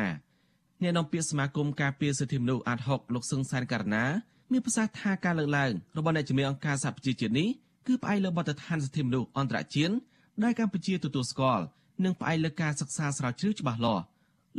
[0.82, 4.04] អ្នកនាំពាក្យសមាគមការពារសិទ្ធិមនុស្សអាត60លោកសឹងសានករណា
[4.52, 7.48] មានប្រសាសន៍ថាការលើកឡើងរបស់អ្នកជំនាញអង្គការសហប្រជាជាតិនេះ
[7.86, 9.94] គឺផ្អែកលើបទដ្ឋានសិទ្ធិមនុស្សអន្តរជាតិ
[10.42, 11.64] ដែលកម្ពុជាទទួលស្គាល់
[12.04, 14.04] និងផ្អែកលើការសិក្សាស្រាវជ្រាវច្បាស់លាស់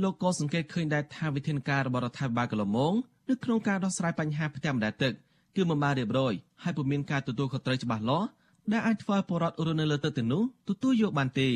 [0.04, 2.94] លោកក៏សង្កេតឃើញដែរថាវិធានការរបស់រដ្ឋាភិបាលកន្លងមក
[3.30, 5.14] នៅក្នុងការដោះស្រាយបញ្ហាផ្ទះម្ដាយទឹក
[5.56, 6.34] គឺមិនបានរៀបរយ
[6.64, 8.28] ហើយពុំមានការទទួលខុសត្រូវច្បាស់លាស់
[8.72, 11.50] ដែលអាចធ្វើឲ្យពលរដ្ឋរស់នៅលើទឹកទាំងនោះទទួលយកបានទេ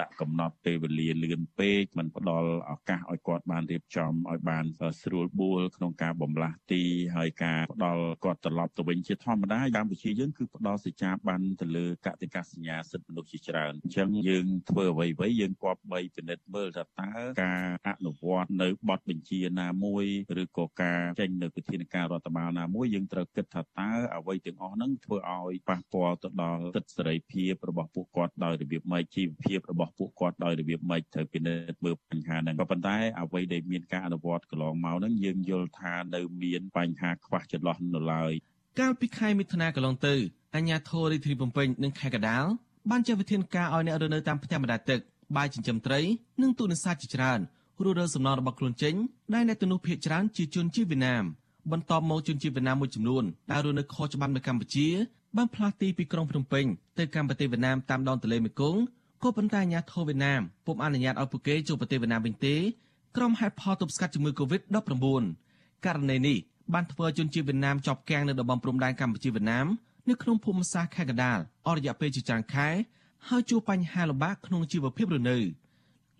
[0.00, 4.64] ដាក់កំណត់ពេលវេលាលឿនពេកមិនផ្ដល់ឱកាសឲ្យគាត់បានរៀបចំឲ្យបាន
[5.02, 6.82] ស្រួលបួលក្នុងការបំលាស់ទី
[7.16, 17.10] ហើយការផ្ដល់គាត់ត្រឡប់ទៅវិញជាធម្មតាកម្ពុជាយើងគឺផ្ដល់សេចក្ដីបានទៅលើកតិកាសញ្ញាសិទ្ធិមនុស្សជាច្រើនអញ្ចឹងយើងធ្វើអ្វីៗយើងគប្បីពិនិត្យមើលថាតើ
[17.42, 20.04] ការអនុវត្តនៅបទបញ្ជាណាមួយ
[20.42, 38.32] ឬក៏ការចេញនៅវិធានការរដ្ឋបាលណាមួយយើងត្រូវគិតថាតើអ្វីទាំងអស់ហ្នឹងធ្វើឲ្យប៉ះពាល់ទៅដល់សិទ្ធិសេរីភាពរបស់ពួកគាត់ដោយរបៀបម៉េចជីវភាពរបស់របស់ពួកគាត់ដោយរបៀបម៉េចត្រូវពិនិត្យមើលបញ្ហាហ្នឹងក៏ប៉ុន្តែអ្វីដែលមានការអនុវត្តកន្លងមកហ្នឹងយើងយល់ថានៅមានបញ្ហាខ្វះចន្លោះនៅឡើយ
[38.80, 40.14] កាលពីខែមិថុនាកន្លងទៅ
[40.54, 42.44] អាជ្ញាធររាជធានីភ្នំពេញនិងខេត្តកណ្ដាល
[42.90, 45.00] បានចាត់វិធានការឲ្យអ្នករស់នៅតាមផ្ទះបណ្ដែតទឹក
[45.36, 46.00] បាយចិញ្ចឹមត្រី
[46.42, 47.40] និងទូកនេសាទជាច្រើន
[47.84, 48.94] រស់រើសំណងរបស់ខ្លួនចេញ
[49.34, 51.24] ដែលអ្នកទាំងនោះភ័យច្រើនជាជនជាតិវៀតណាម
[51.72, 54.88] បន្ទាប់មកជនជាតិវៀតណាមមួយចំនួនដែលរស់នៅខុសច្បាប់នៅកម្ពុជា
[55.36, 56.64] បានផ្លាស់ទីពីក្រុងភ្នំពេញ
[56.98, 58.80] ទៅកាន់ប្រទេសវៀតណាមតាមដងទន្លេមេគង្គ
[59.22, 62.56] ក៏ប៉ុន្តែអាញាធរវៀតណាមពុំអនុញ្ញាតឲ្យពួកគេចូលប្រទេសវៀតណាមវិញទេ
[63.16, 65.24] ក្រុមហេតុផលទប់ស្កាត់ជំងឺ Covid-19
[65.86, 66.38] ករណីនេះ
[66.74, 69.66] បានធ្វើឲ្យជនជាតិវៀតណាមជាប់គាំងនៅតំបន់ព្រំដែនកម្ពុជាវៀតណាម
[70.08, 72.68] នៅក្នុងភូមិសាស្ត្រខេត្តកណ្ដាលអស់រយៈពេលជាច្រើនខែ
[73.28, 75.38] ហើយជួបបញ្ហាលំបាកក្នុងជីវភាពរស់នៅ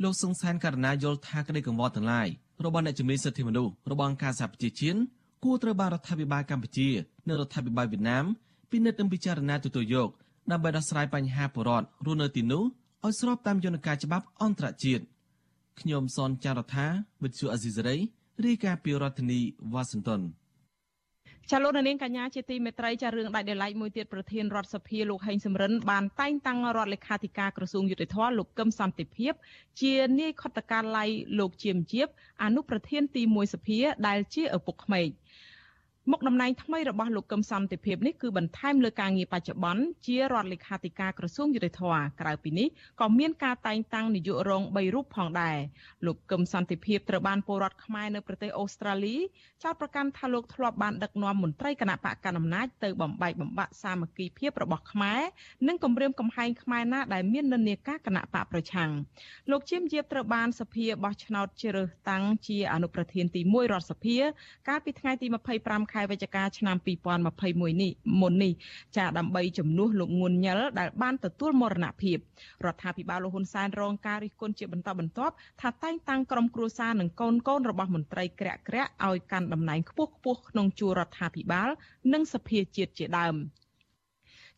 [0.03, 2.28] លោកសង្សានករណីយល់ថាក្តីកង្វល់ទាំងឡាយ
[2.64, 4.99] របស់អ្នកជំនាញសិទ្ធិមនុស្សរបស់អង្គការសហប្រជាជាតិ
[5.44, 6.88] គួរត្រូវបានរដ្ឋាភិបាលកម្ពុជា
[7.28, 8.24] និងរដ្ឋាភិបាលវៀតណាម
[8.70, 10.09] ពិនិត្យនិងពិចារណាទទួលយក
[10.51, 12.64] ដើម្បីដោះស្រាយបញ្ហាពលរដ្ឋរស់នៅទីនោះ
[13.05, 15.05] ឲ្យស្របតាមយន្តការច្បាប់អន្តរជាតិ
[15.80, 16.86] ខ្ញុំសនចាររថា
[17.22, 17.96] វិទ្យុអេស៊ីសរ៉ៃ
[18.46, 19.40] រាយការណ៍ពីរដ្ឋធានី
[19.72, 20.22] វ៉ាស៊ីនតោន
[21.51, 29.32] ចាលោកនាងកញ្ញាជាទីមេត្រីចារឿងដាច់ដライមួយទៀតប្រធានរដ្ឋសភាលោកហេងសំរិនបានតែងតាំងរដ្ឋលេខាធិការក្រសួងយុតិធធលោកកឹមសន្តិភាព
[29.80, 32.09] ជានាយខុទ្ទកាល័យលោកជាមជាប
[32.44, 33.78] អនុប្រធានទី1សភា
[34.09, 35.09] ដែលជាឪពុកក្មេក
[36.12, 42.68] មុខតំណែងថ្មីរបស់លោកកឹមសន្តិភាពនេះគឺបន្ថែមលើការងារបច្ចុប្បន្នជារដ្ឋលេខាធិការក្រសួងយុតិធម៌ក្រៅពីនេះ
[43.00, 45.56] ក៏មានការតែងតាំងនាយករង3រូបផងដែរ
[46.06, 49.16] លោកកឹមសន្តិភាពត្រូវបានពលរដ្ឋខ្មែរនៅប្រទេសអូស្ត្រាលី
[49.64, 55.20] ចោទប្រកាន់ថាលោកធ្លាប់បានដឹកនាំមន្ត្រីគណៈបកកណ្ដាលអំណាចទៅបំបែកបំបាក់សាមគ្គីភាពរបស់ខ្មែរ
[55.68, 58.90] និងគម្រាមកំហែងខ្មែរណាដែលមាននិន្នាការគណៈបកប្រឆាំង
[59.50, 64.16] លោកជាមជាបត្រូវបានសភាបោះឆ្នោតជ្រើសតាំងជាអនុប្រធានទី1រដ្ឋសភា
[64.68, 65.26] កាលពីថ្ងៃទី
[65.61, 66.76] 25ខែខែវិច្ឆិកាឆ្នាំ
[67.28, 68.53] 2021នេះមុននេះ
[68.96, 72.16] ចាដើម្បីជំនួសលោកងួនញ៉ិលដែលបានទទួលមរណភាព
[72.66, 81.68] រដ្ឋាភិបាលលោកហ៊ុនសែនរងការរិះគន់ជាបន្តបន្ទាប់ថាតែងតាំងក្រុមគ្រួសារនិងកូនកូនរបស់មន្ត្រីក្រាក់ក្រាក់ឲ្យកាន់តំណែងខ្ពស់ខ្ពស់ក្នុងជួររដ្ឋាភិបាល
[82.12, 83.34] និងសភាជាតិជាដើម។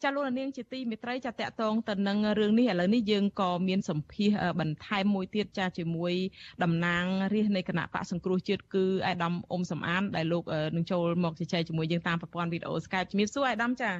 [0.02, 4.30] ចាលោកនាងជាទីមេត្រីចាតកតងទៅនឹងរឿងនេះឥឡូវនេះយើងក៏មានសម្ភារ
[4.60, 6.14] បន្ថែមមួយទៀតចាជាមួយ
[6.62, 10.44] តំណាងរាជនៃគណៈបកសង្គ្រោះជាតិគឺអាដាមអ៊ុំសំអានដែលលោក
[10.76, 13.90] នឹងចូលមកជជែកជាមួយយើងតាមប្រព័ន្ធវីដេអូ Skype ជំរាបសួរអាដាមចា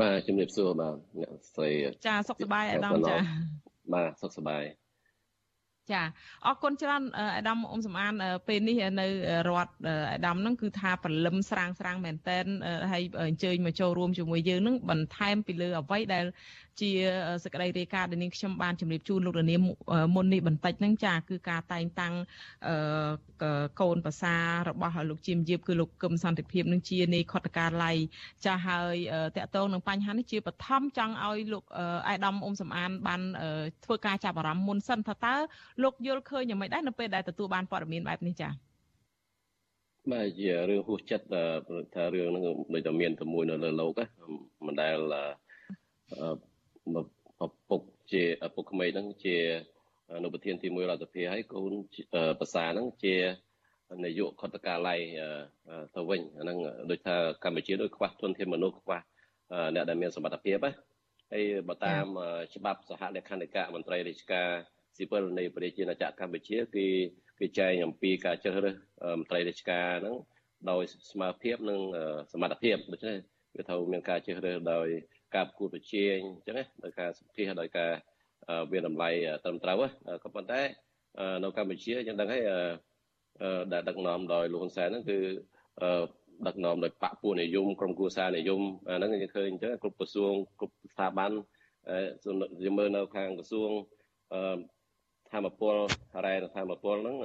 [0.00, 1.70] បាទជំរាបសួរបាទអ្នកស្រី
[2.06, 3.16] ចាសុខសប្បាយអាដាមចា
[3.94, 4.64] បាទសុខសប្បាយ
[5.92, 6.02] ចា
[6.46, 7.02] អរគុណច្រើន
[7.36, 8.12] អាដាមអ៊ុំសំអាន
[8.48, 9.06] ពេលនេះនៅ
[9.48, 9.72] រដ្ឋ
[10.12, 12.44] អាដាមហ្នឹងគឺថាព្រលឹមស្រាងស្រាងមែនតែន
[12.92, 16.24] ហើយអញ្ជើញមកចូលរួមជាមួយយើងហ្នឹងបន្ថែមពីលើអ្វីដែល
[16.80, 16.90] ជា
[17.44, 19.56] សក្តីរាយការណ៍ដែលនាងខ្ញុំបានជម្រាបជូនលោករានី
[20.14, 22.14] មុននេះបន្តិចហ្នឹងចាគឺការតែងតាំង
[23.80, 24.34] កូនប្រសា
[24.68, 27.96] របស់លោកជាមយាបគឺលោកកឹមសន្តិភាពនឹងជានៃខុទ្ទកាល័យ
[28.46, 28.96] ចាហើយ
[29.36, 31.64] តកតងនឹងបញ្ហានេះជាបឋមចង់ឲ្យលោក
[32.08, 33.20] អៃដាមអ៊ុំសំអានបាន
[33.84, 35.34] ធ្វើការចាប់អារម្មណ៍មុនសិនថាតើ
[35.82, 38.48] លោកយល់ឃើញយ៉ាងម៉េចដែរនៅពេលដែលទទួលបានព័ត៌មានបែបនេះចា
[40.12, 41.26] បាទជារឿងហួសចិត្ត
[41.94, 42.44] ថារឿងហ្នឹង
[42.74, 44.00] ដូចតែមានតែមួយនៅលើលោក
[44.66, 44.96] មិនដែល
[47.44, 47.80] ឪពុក
[48.12, 49.36] ជាឪពុកក្មេកហ្នឹងជា
[50.16, 51.72] អនុប្រធានទី1រដ្ឋសភាហើយកូន
[52.40, 53.14] ប្រសាហ្នឹងជា
[54.04, 55.00] នាយកខុទ្ទកាល័យ
[55.94, 56.58] ទៅវិញអាហ្នឹង
[56.90, 58.98] ដូចថាកម្ពុជាដូចខ្វះទុនធានមនុស្សខ្វះ
[59.74, 60.72] អ្នកដែលមានសមត្ថភាពណា
[61.32, 62.06] ហើយបើតាម
[62.54, 64.48] ច្បាប់សហលេខាធិការមន្ត្រីរាជការ
[64.96, 66.86] ស៊ីវិលនៃប្រជាជាតិកម្ពុជាគឺ
[67.40, 68.74] គឺចែងអំពីការជ្រើសរើស
[69.18, 70.16] មន្ត្រីរាជការហ្នឹង
[70.70, 71.80] ដោយស្មារតីនិង
[72.32, 73.16] សមត្ថភាពដូច្នេះ
[73.56, 74.86] វាត្រូវមានការជ្រើសរើសដោយ
[75.34, 77.90] ការប្រកួតប្រជែងអញ្ចឹងណាដោយការសម្ភាសដោយការ
[78.72, 79.10] វាតម្លៃ
[79.44, 79.76] ត្រឹមត្រូវ
[80.24, 80.60] ក៏ប៉ុន្តែ
[81.42, 82.42] នៅកម្ពុជាយើងដឹងហើយ
[83.72, 85.18] ដែលដឹកនាំដោយលោកហ៊ុនសែនហ្នឹងគឺ
[86.46, 91.32] ដឹកនាំដោយបកពួកនិយមក្រុមគូសានិយមអាហ្នឹងយើងឃើញអញ្ចឹងគ្រប់ក្រសួងគ្រប់ស្ថាប័ន
[92.64, 93.70] យើងមើលនៅខាងក្រសួង
[95.34, 95.76] ធម្មពល
[96.26, 97.16] រ៉ែធម្មពលហ្នឹង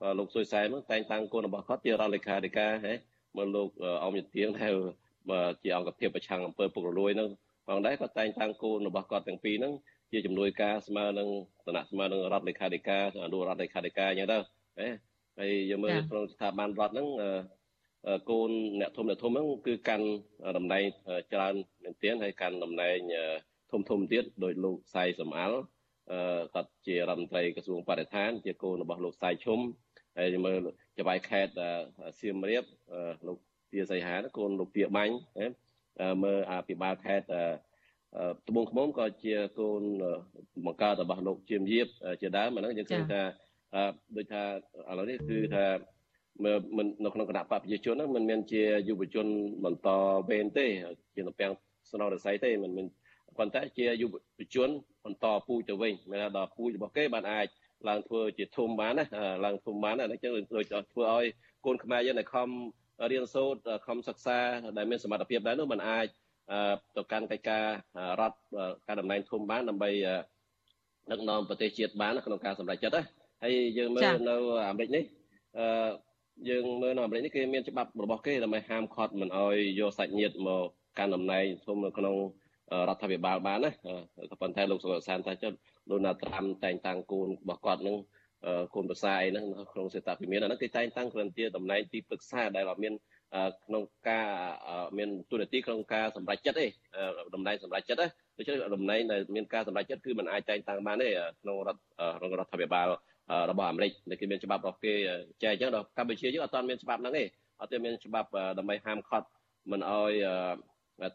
[0.00, 2.94] ក៏លោកសុយសែនហ្នឹងតែងតាំងគុណរបស់គាត់ជារដ្ឋលេខាធិការហ៎
[3.36, 3.68] មើលលោក
[4.04, 4.74] អមយទៀងដែល
[5.62, 7.30] ជាអង្គភាពប្រឆាំងអំពើពុករលួយហ្នឹង
[7.66, 9.72] ផងដែរក៏តែងតាំងគោលរបស់គាត់ទាំងពីរហ្នឹង
[10.12, 11.28] ជាជំនួយការស្មើនឹង
[11.66, 14.38] ឋានៈស្មើនឹងរដ្ឋលេខាធិការអនុរដ្ឋលេខាធិការអញ្ចឹងទៅ
[15.38, 17.08] ហើយយើងមើលក្នុងស្ថាប័នរដ្ឋហ្នឹង
[18.30, 20.06] កូនអ្នកធំអ្នកធំហ្នឹងគឺកាន់
[20.56, 20.84] តំណែង
[21.32, 22.98] ច្រើនមែនទែនហើយកាន់តំណែង
[23.72, 25.58] ធំធំទៀតដោយលោកសៃសំអាល់
[26.54, 29.60] គាត់ជារដ្ឋមន្ត្រីក្រសួងបរិស្ថាន ជាកូនរបស់លោកសៃឈុំ
[30.18, 30.60] ហើយមើល
[30.98, 31.52] ចៅខេត្ត
[32.20, 32.64] សៀមរាប
[33.26, 33.38] លោក
[33.72, 35.14] ទាសីហាកូនលោកទាបាញ់
[36.24, 37.26] មើលអភិបាលខេត្ត
[38.48, 39.82] ត្បូងឃ្មុំក៏ជាកូន
[40.66, 41.86] បង្កើតរបស់លោកជាមយៀប
[42.20, 43.22] ជាដើមអាហ្នឹងយើងឃើញថា
[44.16, 44.42] ដូចថា
[44.90, 45.66] ឥឡូវនេះគឺថា
[46.76, 49.26] មិននៅក្នុងគណៈបកប្រជាជនហ្នឹងមិនមែនជាយុវជន
[49.64, 49.88] បន្ត
[50.28, 50.66] វេនទេ
[51.14, 51.52] ជានៅពាំង
[51.90, 52.86] ស្នររស័យទេមិនមែន
[53.38, 54.10] ប៉ុន្តែជាយុវ
[54.54, 54.70] ជន
[55.04, 57.46] បន្តពូជទៅវិញមានថាដល់ពូជរបស់គេបានអាច
[57.88, 59.04] ឡើងធ្វើជាធំបានណា
[59.44, 61.26] ឡើងធំបានណាអញ្ចឹងដូចធ្វើឲ្យ
[61.64, 62.48] កូនខ្មែរយើងដែលខំ
[63.10, 64.38] រៀនសូត្រខំសិក្សា
[64.76, 66.06] ដែលមានសមត្ថភាពដែរនោះมันអាច
[66.96, 67.64] ទៅកាន់កិច្ចការ
[68.20, 68.36] រដ្ឋ
[68.86, 69.90] ការតំណែងធំបានដើម្បី
[71.10, 73.02] ដឹកនាំប្រទេសជាតិបានក្នុងការសម្រេចចិត្តណា
[73.42, 74.36] ហើយយើងមើលនៅ
[74.68, 75.04] អាមេរិកនេះ
[75.58, 75.88] អឺ
[76.48, 80.66] យើងមើលនៅអាមេរិកនេះគេមានច្បាប់របស់គេដើម្បីហាមឃាត់មិនឲ្យយកសាច់ញាតិមក
[80.98, 82.16] កាន់តំណែងធំនៅក្នុង
[82.88, 83.70] រដ្ឋាភិបាលបានណា
[84.30, 85.52] ក៏ប៉ុន្តែលោកសុកសានថាចុះ
[85.90, 87.96] លោកណាត្រាំតែងតាំងគូនរបស់គាត់នឹង
[88.74, 92.94] គូនប្រសាអីហ្នឹងក្នុងសេតវិមានអាហ្នឹងគេតែងតាំងគ្រាន់តែតំណែងទីប្រឹក្សាដែលអត់មាន
[93.66, 94.28] ក្នុងការ
[94.98, 96.66] មានទូនាទីក្នុងការសម្រេចចិត្តទេ
[97.34, 98.08] តំណែងសម្រេចចិត្តណា
[98.38, 101.08] ដូច្នេះតំណែងដែលមានការសម្រេចចិត្តគឺมันអាចតែងតាំងបានទេ
[101.42, 101.80] ក្នុងរដ្ឋ
[102.18, 102.86] ក្នុងរដ្ឋាភិបាល
[103.50, 104.94] របស់អាមេរិកដែលគេមានច្បាប់របស់គេ
[105.42, 107.24] ចែកអញ្ចឹងដល់កម្ពុជាយើងអត់ទាន់មានច្បាប់ហ្នឹងទេ
[107.60, 109.26] អត់ទាន់មានច្បាប់ដើម្បីហាមឃាត់
[109.70, 110.12] មិនឲ្យ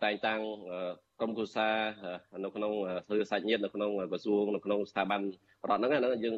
[0.04, 0.40] តែងតាំង
[1.20, 1.70] ក្រុមគូសា
[2.44, 2.72] នៅក្នុង
[3.08, 5.22] ធ្វើសាច់ញាតិនៅក្នុងក្រសួងនៅក្នុងស្ថាប័ន
[5.70, 6.36] រដ្ឋហ្នឹងហ្នឹងយើង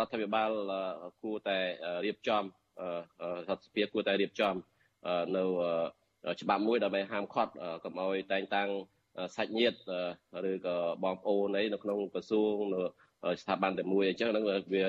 [0.00, 0.50] រដ្ឋាភិបាល
[1.22, 1.58] គួរតែ
[2.04, 2.42] រៀបចំ
[3.48, 4.54] រដ្ឋសភាគួរតែរៀបចំ
[5.36, 5.44] នៅ
[6.40, 7.52] ច្បាប់មួយដើម្បីហាមឃាត់
[7.84, 8.68] កុំឲ្យតែងតាំង
[9.36, 9.76] សាច់ញាតិ
[10.50, 12.82] ឬក៏បងប្អូនអីនៅក្នុងក្រសួងនៅ
[13.42, 14.88] ស្ថាប័នតែមួយអញ្ចឹងហ្នឹងវាធ្វើឲ្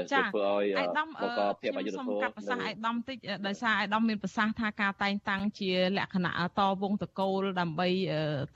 [0.62, 0.66] យ
[1.24, 3.18] បង្កភាពអយុត្តិធម៌កាត់ប្រសាសន៍អាយដាមតិច
[3.48, 7.90] ដោយសារអាយដាមមានប្រសាសន៍ថាការតែងតាំងជាលក្ខណៈតវងតកូលដើម្បី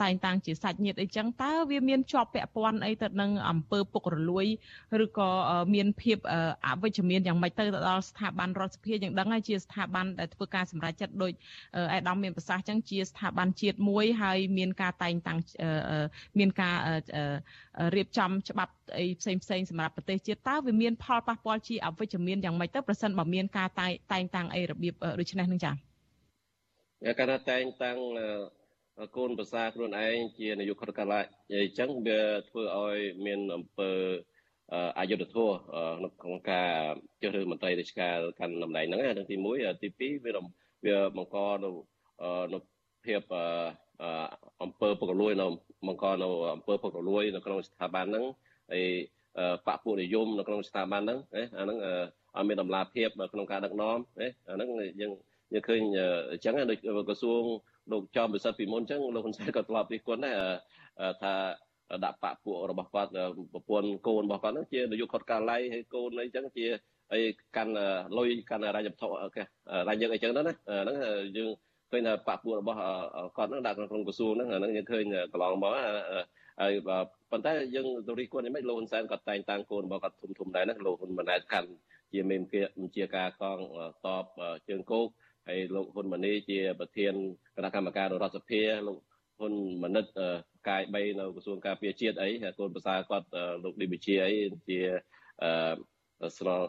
[0.03, 4.45] តែងតាំងជាសាច់ញាតិអីចឹងតើវាមានជាប់ពាក់ព័ន្ធអីទៅនឹងអំពើពុករលួយ
[5.03, 5.29] ឬក៏
[5.73, 6.17] មានភាព
[6.65, 11.31] អវិជ្ជមានយ៉ាងម៉េចទៅទៅដល់ស្ថាប័នរដ្ឋសភាយើងដឹងហើយជាស្ថាប័នដែលធ្វើការសម្រេចចិត្តដោយ
[11.91, 15.39] អាយដាមមានប្រសាសន៍ចឹងជាស្ថាប័នជាតិមួយហើយមានការតែងតាំង
[16.39, 16.75] មានការ
[17.95, 25.75] រៀបចំច្បាប់អីផ្សេងផ្សេងសម្រាប់ប្រទេសជាតិតើវាមានផលប៉ះពាល់ជាអវិជ្ជមានយ៉ាងម៉េចទៅប្រសិនបើមានការតែងតាំងអីរបៀបដូចនេះនឹងចា៎
[27.19, 27.97] កាលណាតែងតាំង
[29.17, 33.91] កូនប្រសាខ្លួនឯងជានាយកខុទ្ទកាល័យអញ្ចឹងវាធ្វើឲ្យមានអំពើ
[34.99, 35.53] អយុធធម៌
[36.21, 36.71] ក្នុងការ
[37.21, 40.31] ជ្រើសរើសមន្ត្រីរាជការកាន់តំណែងហ្នឹងហ្នឹងទី1ទី2វា
[40.85, 41.69] វាបង្កនៅ
[42.53, 42.59] នៅ
[43.05, 43.21] ភាព
[44.63, 45.47] អំពើពុករលួយនៅ
[45.87, 48.25] បង្កនៅអំពើពុករលួយនៅក្នុងស្ថាប័នហ្នឹង
[48.71, 48.85] ហើយ
[49.67, 51.77] បពពួកនិយមនៅក្នុងស្ថាប័នហ្នឹងអាហ្នឹង
[52.35, 54.69] អត់មានតម្លាភាពក្នុងការដឹកនាំអាហ្នឹង
[55.01, 55.11] យើង
[55.53, 55.81] យើងឃើញ
[56.31, 56.77] អញ្ចឹងដូច
[57.09, 57.43] ក្រសួង
[57.91, 60.35] លោកចំពិសិដ្ឋពីមុនអញ្ចឹងលោកហ៊ុនសែនក៏ធ្លាប់ពីគាត់ដែរ
[61.23, 61.33] ថា
[62.05, 63.11] ដាក់បពពួករបស់គាត់
[63.53, 66.65] ប្រពន្ធកូនរបស់គាត់ហ្នឹងជានាយកខុតកាល័យហើយកូនអីអញ្ចឹងជា
[67.13, 67.21] អី
[67.55, 67.73] កាន់
[68.17, 69.09] លុយកាន់រាជវត្ថុ
[69.87, 70.97] រាជយើងអីចឹងទៅណាហ្នឹង
[71.37, 71.49] យើង
[71.91, 72.77] ឃើញថាបពពួករបស់
[73.37, 75.71] គាត់ហ្នឹងដាក់ក្នុងក្រសួងហ្នឹងអាហ្នឹងយើងឃើញកន្លងមក
[76.61, 76.73] ហើយ
[77.31, 81.69] ប៉ុន្តែយើងទៅរីគាត់នេះមិនលោកហ៊ុនសែនគាត់តែងតាំងកូនរបស់គាត់ធំធំដែរណាលោកហ៊ុនម៉ាណែតកាន់
[82.13, 82.41] ជាមេប
[82.87, 83.59] ញ្ជាការកង
[84.05, 84.25] តប
[84.69, 85.07] ជើងគោក
[85.47, 87.13] ហើយលោកហ៊ុនម៉ាណីជាប្រធាន
[87.55, 88.97] គណៈកម្មការរដ្ឋសភាលោក
[89.39, 89.53] ហ៊ុន
[89.83, 90.05] ម៉ាណិត
[90.69, 92.29] កាយ3នៅក្រសួងការពារជាតិអី
[92.59, 93.27] កូនប្រសាគាត់
[93.63, 94.33] លោកឌីបជាអី
[94.69, 94.79] ជា
[95.43, 96.61] អឺស្នង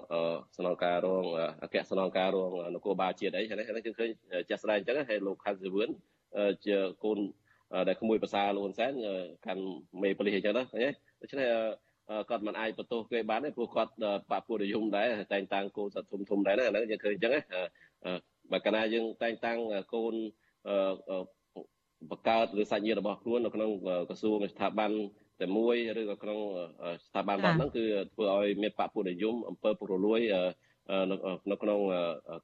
[0.57, 1.25] ស្នងការរង
[1.63, 4.11] អគ្គស្នងការរងនគរបាលជាតិអីហ្នឹងគឺឃើញ
[4.51, 5.89] ចាស់ស្ដែងអញ្ចឹងហើយលោកខាត់សវឿន
[6.67, 7.19] ជាកូន
[7.89, 8.93] ដែលក្មួយភាសាលោកហ៊ុនសែន
[9.47, 9.63] កាន់
[10.03, 10.65] មេប៉ូលីសអញ្ចឹងណា
[11.21, 11.49] ដូច្នេះ
[12.31, 13.93] គាត់មិនអាចបន្ទោសគេបានទេព្រោះគាត់
[14.31, 17.33] បពុទ្ធយមដែរតែងតាំងកូនសត្វធំធំដែរណាឥឡូវយើងឃើញអញ្ចឹង
[18.53, 19.59] បើកាលណាយើងតែងតាំង
[19.95, 20.15] កូន
[22.11, 23.71] បង្កើតឬសាច់ញាតិរបស់ខ្លួននៅក្នុង
[24.09, 24.91] ក្រសួងស្ថាប័ន
[25.41, 26.39] តែមួយឬក៏ក្នុង
[27.07, 30.21] ស្ថាប័នរបស់ហ្នឹងគឺធ្វើឲ្យមានបពុទ្ធនិយមអំពើពុករលួយ
[31.51, 31.79] នៅក្នុង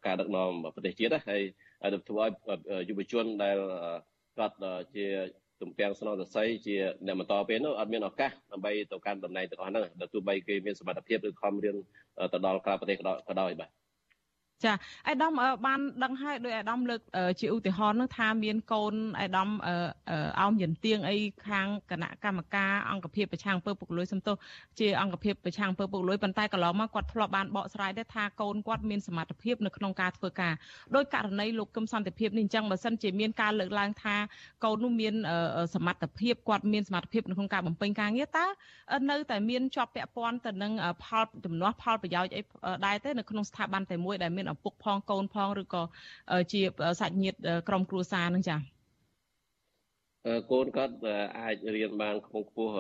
[0.07, 1.43] ការដឹកនាំប្រទេសជាតិហើយ
[2.09, 3.57] ធ្វើឲ្យយុវជនដែល
[4.39, 4.57] គាត់
[4.95, 5.07] ជា
[5.63, 6.77] ទំពាំងស្នងសរសៃជា
[7.07, 11.77] អ្នកបន្តពេលនោះអត់មានឱកាសដើម្បីទៅកាន់តំណែងទាំងអស់ហ្នឹងទោះបីគេមានសមត្ថភាពឬខំរៀន
[12.33, 13.71] ទៅដល់ក្រៅប្រទេសក៏ដោយបាទ
[14.63, 14.73] ចា
[15.07, 15.33] អៃដាម
[15.67, 17.01] បានដឹងហើយដោយអៃដាមលើក
[17.41, 19.49] ជាឧទាហរណ៍នឹងថាមានកូនអៃដាម
[20.41, 21.17] អោមយន្ទៀងអី
[21.49, 24.37] ខាងគណៈកម្មការអង្គភាពប្រឆាំងពើពុករលួយសំទោស
[24.79, 30.53] ជាអង្គភាពប្រឆាំងពើពុករលួយប៉ុន្តែកន្លងមកគាត់ធ្លាប់បានបកស្រាយដែរថាកូនគាត់មានសមត្ថភាពនៅក្នុងការធ្វើការ
[30.95, 34.17] ដោយករណីលោកកឹមសន្តិភាពនេះអញ្ចឹងបើសិនជាមានការលើកឡើងថា
[34.65, 35.15] កូននោះមាន
[35.75, 38.47] សមត្ថភាពគាត់មានសមត្ថភាពនៅក្នុងការបំពេញការងារតើ
[39.11, 40.73] នៅតែមានជាប់ពាក់ព័ន្ធទៅនឹង
[41.05, 42.43] ផលចំនួនផលប្រយោជន៍អី
[42.87, 45.83] ដែរទេនៅក្នុងស្ថាប័នតែមួយដែលមានឪពុកផងកូនផងឬក៏
[46.53, 46.61] ជា
[47.01, 47.39] សាច់ញាតិ
[47.69, 48.75] ក្រុមគ្រួសារនឹងចា៎
[50.53, 50.95] កូនគាត់
[51.39, 52.73] អាចរៀនបានខ្ពង់ខ្ពស់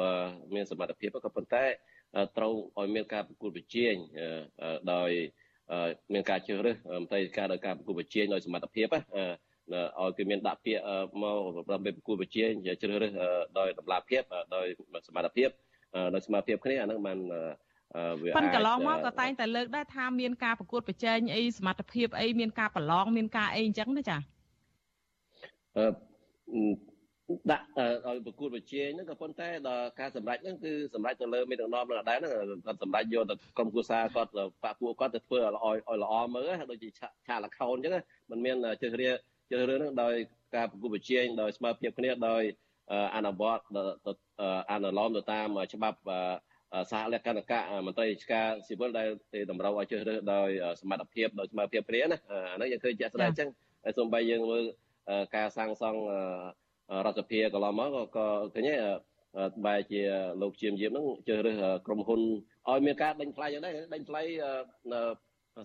[0.54, 1.64] មានសមត្ថភាពក៏ប៉ុន្តែ
[2.36, 3.94] ត្រូវឲ្យមានការប្រកួតប្រជែង
[4.92, 5.10] ដោយ
[6.12, 10.82] មានការជ្រើសរើសមន្ត្រីការដោយការប្រកួតប្រជែងដោយសមត្ថភាពឲ្យគេមានដាក់ពាក្យ
[11.22, 11.38] មក
[11.72, 12.50] ដើម្បីប្រកួតប្រជែង
[12.82, 13.12] ជ្រើសរើស
[13.58, 14.22] ដោយតម្លាភាព
[14.54, 14.66] ដោយ
[15.08, 15.48] សមត្ថភាព
[16.14, 17.18] ដោយសមត្ថភាពគ្នាអានឹងបាន
[18.22, 24.16] វាប៉ុនកន្លងមកក៏តែងតែលើកដែរថាមានការប្រកួតប្រជែងអីសមត្ថភាពអីមានការប្រឡងមានការអីអញ្ចឹងណាចា
[25.76, 25.84] អឺ
[27.50, 27.66] ដាក់
[28.06, 32.32] ឲ្យប្រកួតប្រជែងហ្នឹងក៏ប៉ុន្តែដល់ការសម្រេចហ្នឹងគឺសម្រេចទៅលើមេដឹកនាំនឹងអដែរហ្នឹង
[32.66, 34.30] គាត់សម្រេចយកទៅក្រុមគូសាគាត់
[34.64, 36.88] បាក់ពួកគាត់ទៅធ្វើឲ្យឲ្យល្អមើលដូចជា
[37.26, 37.92] ឆាលខោនអញ្ចឹង
[38.30, 39.10] មិនមានជឿរៀ
[39.50, 40.14] ជឿរឿងហ្នឹងដោយ
[40.56, 42.42] ការប្រកួតប្រជែងដោយស្មើភាពគ្នាដោយ
[43.16, 43.64] អនុវត្ត
[44.72, 45.98] អនុលោមទៅតាមច្បាប់
[46.90, 49.08] សហលក្ខណៈមន្ត្រីរាជការស៊ីវិលដែល
[49.50, 50.48] តម្រូវឲ្យជ្រើសរើសដោយ
[50.80, 52.18] សមត្ថភាពដោយស្មើភាពគ្នាណា
[52.52, 53.48] អានោះយើងឃើញជាក់ស្ដែងអញ្ចឹង
[53.84, 54.64] ហើយសូម្បីយើងមើល
[55.36, 56.00] ការសាងសង់
[57.06, 58.68] រដ្ឋសភាកន្លងមកក៏ឃើញ
[59.66, 60.02] បែរជា
[60.42, 62.20] លោកជាមយាមហ្នឹងជ្រើសរើសក្រុមហ៊ុន
[62.68, 64.22] ឲ្យមានការដេញថ្លៃយ៉ាងដែរដេញថ្លៃ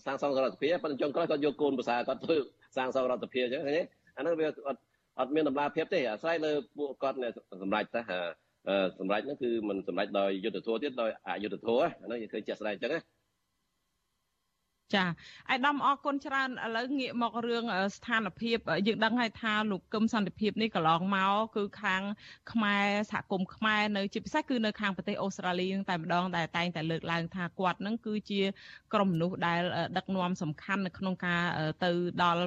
[0.06, 2.38] សាងសង់រដ្ឋសភាប៉ុន្តែចុងក្រោយគាត់យកកូនភាសាគាត់ធ្វើ
[2.78, 3.82] សាងសង់រដ្ឋសភាអញ្ចឹងឃើញ
[4.18, 4.80] អានោះវាអត់
[5.20, 7.18] អត់មានតម្លាភាពទេអាស្រ័យលើពួកគាត់
[7.62, 8.02] សម្រាប់តែ
[9.00, 13.02] សម្រាប់ហ្នឹងគឺមិនសម្រាប់ដោយយុទ្ធធម៌ទៀតដោយអយុទ្ធធម៌ហ្នឹងយើងឃើញជាក់ស្ដែងអញ្ចឹងណា
[14.96, 15.06] ចា
[15.50, 17.64] អាយដាមអរគុណច្រើនឥឡូវងាកមករឿង
[17.96, 18.58] ស្ថានភាព
[18.88, 22.02] យើងដឹងហើយថាលោកកឹមសន្តិភាពនេះកន្លងមកគឺខាង
[22.52, 28.42] ខ្មែរសហគមន៍ខ្មែរនៅជាពិសេសគឺនៅខាងប្រទេសអូស្ត្រាលីនឹងតែម្ដងដែលតែងតែលើកឡើងថាគាត់នឹងគឺជា
[28.94, 29.62] ក្រុមមនុស្សដែល
[29.98, 31.42] ដឹកនាំសំខាន់នៅក្នុងការ
[31.84, 31.92] ទៅ
[32.22, 32.42] ដល់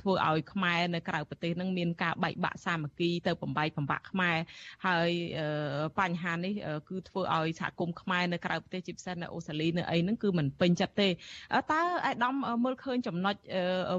[0.00, 4.36] ធ្វើឲ្យខ្មែរនៅក្រៅប្រទេសនឹងមានការបែកបាក់សាមគ្គីទៅបំបែកបំបាក់ខ្មែរ
[4.86, 5.10] ហើយ
[6.00, 6.54] បញ្ហានេះ
[6.88, 12.34] គឺធ្វើឲ្យសហគមន៍ខ្មែរនៅក្រៅប្រទេសជាពិសេសនៅអូស្ត្រាលីនៅអីហ្នឹងគឺមិនពេញចិត្តទេតើអាយដាម
[12.64, 13.34] មើលឃើញចំណុច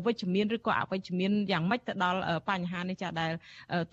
[0.06, 3.32] វិជ្ជមានឬក៏អវិជ្ជមានយ៉ាងម៉េចទៅដល់បញ្ហានេះចាដែល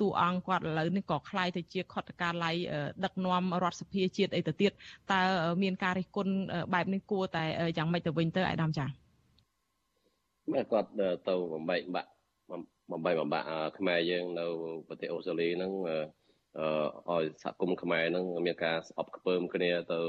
[0.01, 2.57] តួអង្គគាត់ឥឡូវនេះក៏คล้ายទៅជាខុទ្ទកាល័យ
[3.05, 4.73] ដឹកនាំរដ្ឋសភាជាតិអីទៅទៀត
[5.13, 5.21] តើ
[5.63, 6.33] មានការរិះគន់
[6.75, 7.45] បែបនេះគួរតែ
[7.77, 9.02] យ៉ាងម៉េចទៅវិញទៅអាយដាមចា៎
[10.52, 10.90] បាទគាត់
[11.28, 12.10] ទៅបំបែកបាក់
[12.92, 14.46] បំបែកបំបាក់ខ្មែរយើងនៅ
[14.88, 15.72] ប្រទេសអូស្ត្រាលីហ្នឹង
[17.10, 20.00] អឺឲ្យសហគមន៍ខ្មែរហ្នឹងមានការស្អប់ខ្ពើមគ្នាទៅ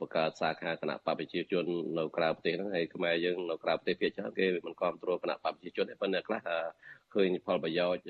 [0.00, 1.64] បង្កើតសាខាគណៈបព្វប្រជាជន
[1.98, 6.40] នៅក្រៅប្រទេសហ្នឹងហើយខ្មែរយើងនៅក្រៅប្រទេសភាគច្រើនគេមិនគ្រប់គ្រងគណៈបព្វប្រជាជនទេប៉ុន្តែខ្លះ
[7.14, 8.04] ឃើញផលប្រយោជន៍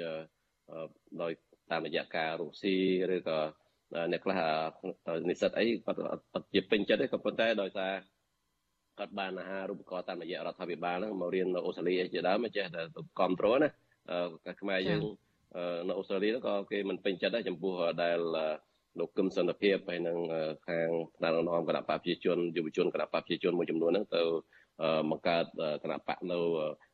[1.23, 1.33] ដោយ
[1.71, 2.77] តាមរយៈការរុស៊ី
[3.15, 3.39] ឬក៏
[4.13, 4.41] អ្នកខ្លះ
[5.29, 7.93] និស្សិតអីគាត់អត់ជាពេញចិត្តទេក៏ប៉ុន្តែដោយសារ
[9.01, 13.71] គាត់បានអាហារូបករណ៍តាមរយៈរដ្ឋាភិបាលហ្នឹងមករៀននៅអូស្ត្រាលីជាដើមចេះតែគ្រប់គ្រងណា
[14.61, 15.03] ខ្មែរយើង
[15.89, 18.19] នៅអូស្ត្រាលីក៏គេមិនពេញចិត្តដែរចំពោះដែល
[18.99, 20.19] លោកគឹមសន្តិភាពហើយនឹង
[20.69, 24.23] ខាងថ្នាក់ដឹកនាំគណៈបកប្រជាជនយុវជនគណៈបកប្រជាជនមួយចំនួនហ្នឹងទៅ
[25.11, 25.45] បង្កើត
[25.83, 26.39] គណៈបកនៅ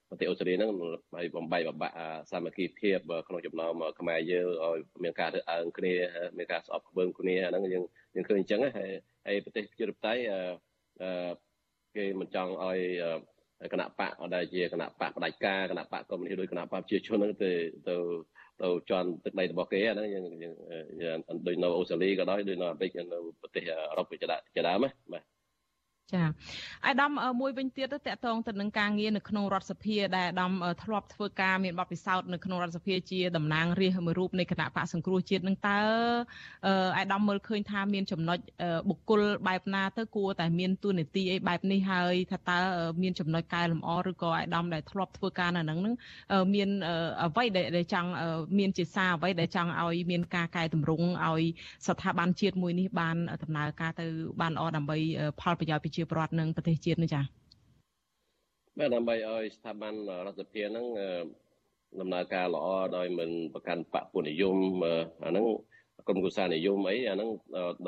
[0.09, 0.71] ប្រទេសអូស្ត្រាលីហ្នឹង
[1.17, 1.95] ហើយបំបីបំបាក់
[2.31, 2.99] សាមគ្គីភាព
[3.29, 5.95] ក្នុងចំណោមខ្មែរយើងឲ្យមានការរើសអើងគ្នា
[6.39, 7.85] មានការស្អប់ខ្ពើមគ្នាហ្នឹងយើង
[8.15, 8.91] យើងឃើញអញ្ចឹងហើយ
[9.27, 10.23] ហើយប្រទេសប្រជាធិបតេយ្យ
[11.03, 11.46] អឺ
[11.97, 12.79] គេមិនចង់ឲ្យ
[13.73, 17.53] គណៈបកដែលជាគណៈបកផ្ដាច់ការគណៈបកកុម្មុយនីសដោយគណៈបកប្រជាជនហ្នឹងទៅ
[17.89, 17.97] ទៅ
[18.63, 20.25] ទៅជន់ទឹកដីរបស់គេហ្នឹងយើង
[21.03, 24.27] យើងដូចនៅអូស្ត្រាលីក៏ដោយដូចនៅអាមេរិកនៅប្រទេសអឺរ៉ុបជា
[24.69, 25.36] ដើមណាបាទ
[26.13, 26.23] ចា
[26.87, 30.53] អាដាមមួយវិញទៀតតកតងទៅនឹងការងារនៅក្នុងរដ្ឋសភាដែលអាដាម
[30.83, 35.81] ធ្លាប់ធ្វើការមានបទពិសោធន៍នៅក្នុងរដ្ឋសភាជាតំណាងរាស្ត្រមួយរូបនៃគណៈបកសង្គ្រោះជាតិនឹងតើ
[36.99, 38.39] អាដាមមើលឃើញថាមានចំណុច
[38.89, 42.59] បុគ្គលបែបណាទៅគួរតែមានទួនាទីអីបែបនេះហើយថាតើ
[43.03, 45.95] មានចំណុចកែលម្អឬក៏អាដាមដែលធ្លាប់ធ្វើការនៅហ្នឹងនឹង
[46.55, 46.69] មាន
[47.23, 47.45] អ្វី
[47.77, 48.11] ដែលចង់
[48.59, 51.43] មានជាសារអ្វីដែលចង់ឲ្យមានការកែតម្រង់ឲ្យ
[51.87, 54.07] ស្ថាប័នជាតិមួយនេះបានដំណើរការទៅ
[54.41, 54.97] បានល្អដើម្បី
[55.41, 57.25] ផលប្រយោជន៍ប្រជាពលរដ្ឋនិងប្រទេសជាតិនេះចា៎
[58.79, 59.95] បាទដើម្បីឲ្យស្ថាប័ន
[60.27, 60.87] រដ្ឋសភាហ្នឹង
[62.01, 62.67] ដំណើរការល្អ
[62.97, 64.57] ដោយមិនប្រកាន់បពុនិយម
[65.25, 65.47] អាហ្នឹង
[66.07, 67.31] ក្រុមគូសានិយមអីអាហ្នឹង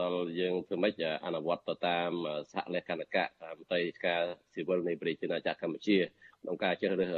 [0.00, 2.11] ដល់យើងធ្វើម៉េចអនុវត្តទៅតាម
[2.52, 3.24] សហលេខនកៈ
[3.59, 5.96] មន្ត្រីការស៊ីវិលនៃប្រជាណាចក្រកម្ពុជា
[6.42, 7.14] ក្នុងការជ្រើសរើស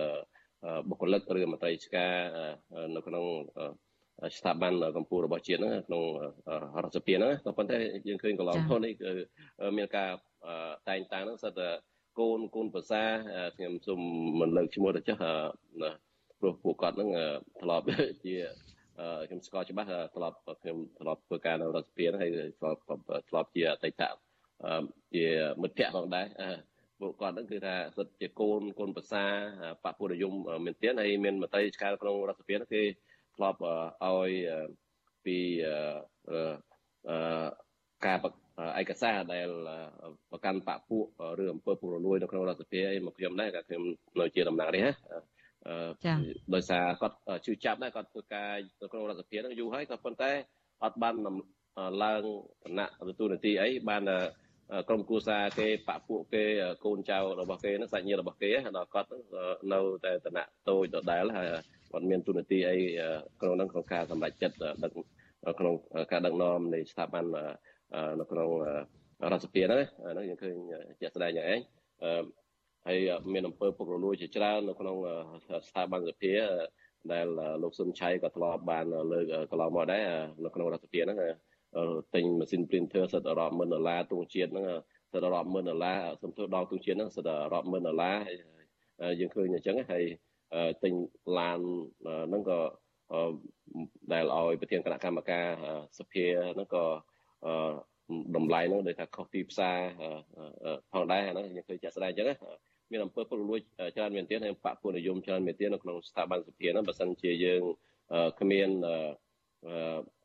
[0.89, 2.15] បុគ្គលិកឬមន្ត្រីការ
[2.95, 3.25] នៅក្នុង
[4.37, 6.03] ស្ថាប័នកម្ពុជារបស់ជាតិហ្នឹងក្នុង
[6.83, 7.77] រដ្ឋសភាហ្នឹងក៏ប៉ុន្តែ
[8.09, 9.13] យើងឃើញកន្លងមកនេះគឺ
[9.79, 10.11] មានការ
[10.89, 11.69] តែងតាំងហ្នឹងសិតតែ
[12.19, 13.03] កូនកូនភាសា
[13.57, 14.01] ខ្ញុំសូម
[14.41, 15.17] មិនលើកឈ្មោះទៅចុះ
[16.39, 17.11] ព្រោះពួកគាត់ហ្នឹង
[17.63, 17.85] ធ្លាប់
[18.25, 18.35] ជា
[19.29, 22.79] ខ្ញុំស្គាល់ច្បាស់ធ្លាប់ខ្ញុំធ្លាប់ធ្វើការនៅរដ្ឋសភាហើយធ្លាប់
[23.29, 24.03] ធ្លាប់ជាអតីត
[25.15, 25.27] ជា
[25.63, 26.27] មិត្តភ័ក្តិផងដែរ
[27.01, 29.25] ពួកគាត់ហ្នឹងគឺថាសិតជាកូនកូនភាសា
[29.85, 30.35] បពុរយម
[30.65, 32.83] មែនទែនហើយមានមតិឆ្កាលក្នុងរដ្ឋសភាហ្នឹងគេ
[33.37, 33.59] ធ្លាប់
[34.05, 34.31] ឲ្យ
[35.25, 35.39] ពី
[38.07, 38.19] ការ
[38.81, 39.49] ឯកសារដែល
[40.31, 40.99] ប្រកាន់បពុ
[41.43, 43.83] ឬអំពើពុករលួយនៅក្នុងរដ្ឋសភាមកខ្ញុំដែរក៏ខ្ញុំ
[44.21, 45.31] នៅជាតំណាងរាស្ត្រ
[46.05, 46.15] ចា
[46.55, 50.31] ដោយសារគាត់ជឿចាប់ដែរគាត់ធ្វើការនៅក្នុងរដ្ឋសភាហ្នឹងយូរហើយក៏ប៉ុន្តែ
[50.85, 51.15] អត់បាន
[52.03, 52.23] ឡើង
[52.65, 54.03] ឋានៈទទួលនាទីអីបាន
[54.89, 56.45] ក្រុមគូសាគេបពុគេ
[56.85, 59.09] កូនចៅរបស់គេហ្នឹងសាច់ញាតិរបស់គេដល់គាត់
[59.73, 61.49] នៅតែឋានៈតូចដដែលហើយ
[61.93, 62.77] គាត់មានទូនាទីអី
[63.41, 64.91] ក្នុងហ្នឹងក្នុងការសម្រេចចិត្តដឹក
[65.61, 65.75] ក្នុង
[66.13, 67.25] ការដឹកនាំនៃស្ថាប័ន
[68.21, 68.49] នៅក្នុង
[69.23, 69.83] រដ្ឋសភាហ្នឹង
[70.13, 70.55] ហ្នឹងយើងឃើញ
[71.01, 71.61] ជាក់ស្ដែងយ៉ាងឯង
[72.87, 72.99] ហើយ
[73.33, 74.97] មានអំពើពុករលួយជាច្រើននៅក្នុង
[75.69, 76.33] ស្ថាប័នសភា
[77.13, 77.27] ដែល
[77.63, 80.05] លោកសុនឆៃក៏ធ្លាប់បានលើកកន្លងមកដែរ
[80.45, 81.19] នៅក្នុងរដ្ឋសភាហ្នឹង
[82.15, 84.67] ទិញម៉ាស៊ីន printer សិតរាប់ម៉ឺនដុល្លារទងជាតិហ្នឹង
[85.13, 88.17] សិតរាប់ម៉ឺនដុល្លារសំទោសដល់ទងជាតិហ្នឹងសិតរាប់ម៉ឺនដុល្លារ
[89.21, 90.05] យើងឃើញអញ្ចឹងហើយ
[90.85, 90.95] ទិញ
[91.39, 91.61] ឡាន
[92.29, 92.59] ហ្នឹងក៏
[94.13, 95.47] ដែលឲ្យប្រធានគណៈកម្មការ
[95.99, 96.25] សភា
[96.55, 96.85] ហ្នឹងក៏
[98.37, 99.77] តម្លៃហ្នឹងដូចថាខុសទីផ្សារ
[100.93, 102.27] ផងដែរហ្នឹងយើងឃើញចាក់ស្ដែងអញ្ចឹង
[102.91, 103.61] មានអំពើពុករលួយ
[103.97, 107.63] ច្រើនមែនទែនហើយបពុនិយមច្រើនមែនទែននៅក្នុងស្ថាប័នសភាហ្នឹងបើសិនជាយើង
[108.41, 108.69] គ្មាន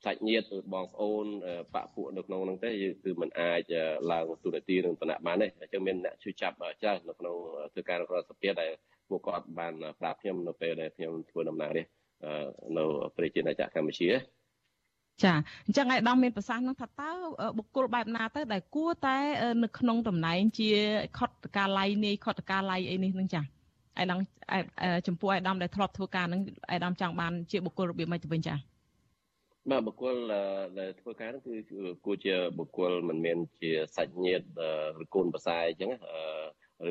[0.05, 1.25] សាច់ញាតិបងប្អូន
[1.75, 2.71] បពុនៅក្នុងហ្នឹងទេ
[3.03, 3.73] គឺมันអាច
[4.11, 7.35] ឡើងទូនាទីនឹងតំណែងបានទេអញ្ចឹងមានអ្នកជួយចាប់ច្រើននៅក្នុង
[7.73, 8.71] ធ្វើការនៅក្នុងសភាដែល
[9.09, 11.85] ពួកគាត់បានប្រាប់ខ្ញុំនៅពេលដែលខ្ញុំធ្វើដំណើរនេះ
[12.77, 12.83] នៅ
[13.17, 14.09] ប្រជាណាចក្រកម្ពុជា
[15.23, 15.33] ចា
[15.65, 17.09] អញ្ចឹងឯកឧត្តមមានប្រសាសន៍នឹងថាតើ
[17.57, 19.17] បុគ្គលបែបណាទៅដែលគួរតែ
[19.63, 20.69] នៅក្នុងតំណែងជា
[21.17, 23.45] ខុតតកាល័យនាយខុតតកាល័យអីនេះនឹងចាឯក
[24.01, 24.19] ឧត្តម
[25.07, 28.55] ចំពោះឯកឧត្តមដែលធ្លាប់ធ្វើការនឹងឯកឧត្តមចង់បានជាបុគ្គលរបៀបម៉េចទៅវិញចា
[29.71, 30.15] បាទបុគ្គល
[30.79, 31.55] ដែលធ្វើការហ្នឹងគឺ
[32.05, 34.45] គួរជាបុគ្គលមិនមែនជាសាច់ញាតិ
[35.03, 35.91] ឬកូនប្រសើរអញ្ចឹង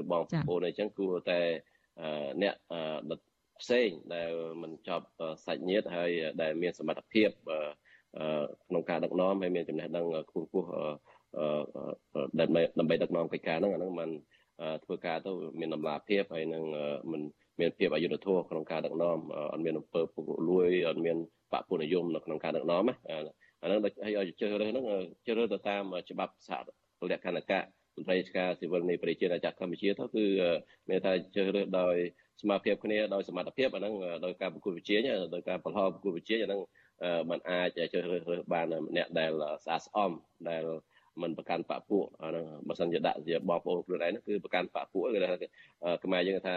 [0.01, 1.41] ឬបងប្អូនអញ្ចឹងគួរតែ
[2.43, 2.55] អ្នក
[3.61, 4.31] ផ្សេងដែល
[4.63, 5.07] មិនចប់
[5.47, 6.11] សាច់ញាតិហើយ
[6.43, 7.29] ដែលមានសមត្ថភាព
[8.69, 10.69] ក្នុងការដឹកនាំហើយមានចំណេះដឹងខ្ពង់ខ្ពស់
[12.41, 14.11] ដើម្បីដើម្បីដឹកនាំកិច្ចការហ្នឹងអាហ្នឹងมัน
[14.85, 16.65] ធ្វើការទៅមានតម្លាភាពហើយនឹង
[17.13, 17.21] មិន
[17.61, 19.19] មានភាពអយុត្តិធម៌ក្នុងការដឹកនាំ
[19.53, 21.17] អត់មានអំពើពុករលួយអត់មាន
[21.53, 24.85] បពុនិយមនៅក្នុងការដឹកនាំណាអាហ្នឹងហើយឲ្យជ្រើសរើសហ្នឹង
[25.27, 26.51] ជ្រើសរើសទៅតាមច្បាប់ស
[27.01, 27.61] ហលក្ខណ្ឌកៈ
[27.97, 30.25] មន្ត្រីការស៊ីវិលនៃប្រជាណាចក្រកម្ពុជាទៅគឺ
[30.89, 31.97] មានតែជ្រើសរើសដោយ
[32.41, 33.95] សមាភិបគ្នាដោយសមត្ថភាពអាហ្នឹង
[34.25, 34.97] ដោយការប្រគល់វិជា
[35.35, 36.61] ដោយការប្រឡងប្រគល់វិជាអាហ្នឹង
[37.30, 39.32] มันអាចជ្រើសរើសបានម្នាក់ដែល
[39.66, 40.12] ស្អាតស្អំ
[40.50, 40.64] ដែល
[41.22, 45.38] មិនប្រកាន់បពពួកអាហ្នឹងបើសិនជាដាក់ជាបងប្អូនខ្លួនឯងហ្នឹងគឺប្រកាន់បពពួកគឺថា
[46.04, 46.56] ខ្មែរយើងថា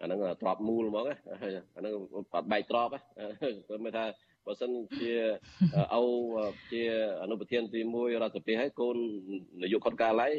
[0.00, 1.92] អាហ្នឹងទ្របមូលហ្មងអាហ្នឹង
[2.34, 2.88] អត់បែកទ្រប
[3.68, 4.04] គឺមានថា
[4.46, 5.12] បើសិនជា
[5.94, 6.02] អូ
[6.72, 6.82] ជា
[7.22, 8.96] អនុប្រធានទី1រដ្ឋសភាហើយកូន
[9.62, 10.32] នាយកខុតកាល័យ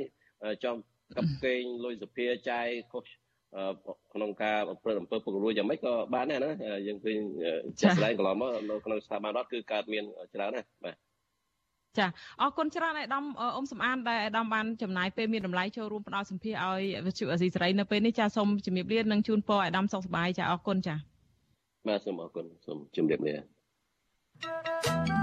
[0.64, 0.76] ចំ
[1.16, 3.04] កັບកេងលុយសភាចាយខុស
[4.13, 6.51] ក្នុងការប្រព្រឹត្តអំពើពុករលួយយ៉ាងម៉េចក៏បានដែរណា
[6.87, 7.17] យើងឃើញ
[7.81, 10.97] ចាស់ស្ដែងកន្លងមកនៅក្នុងស្ថាប័នរដ្ឋគឺកើតមានច្រើនណាស់បាទ
[11.99, 12.07] ចា
[12.41, 20.95] អរគុណច្រើនឯកឧត្តមអ៊ំសំអានដែលឯកឧត្តមបានចំណាយពេលមានតម្លៃចូលរួមផ្ដល់សម្ភារឲ្យវិទ្យុអសីសេរីនៅពេលនេះចាសូមជំរាបលានិងជូនពរឯកឧត្តមសុខសប្បាយចាអរគុណចា
[21.89, 25.20] បាទសូមអរគុណសូមជម្រាបលា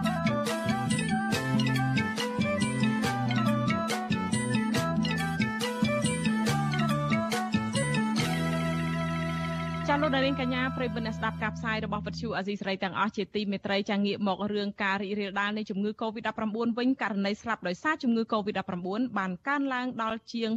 [9.98, 20.52] ចចាលោកនាងកញ្ញាប្រិយមិត្តអ្នកស្ដាប់ការផ្សាយរបស់វិទ្យុអាស៊ីសេរីទាំងអស់ជាទីមេត្រីចាងាកមករឿងការរីករាលដាលនៃជំងឺ Covid-19 វិញករណីស្លាប់ដោយសារជំងឺ Covid-19 បានកើនឡើងដល់ជាង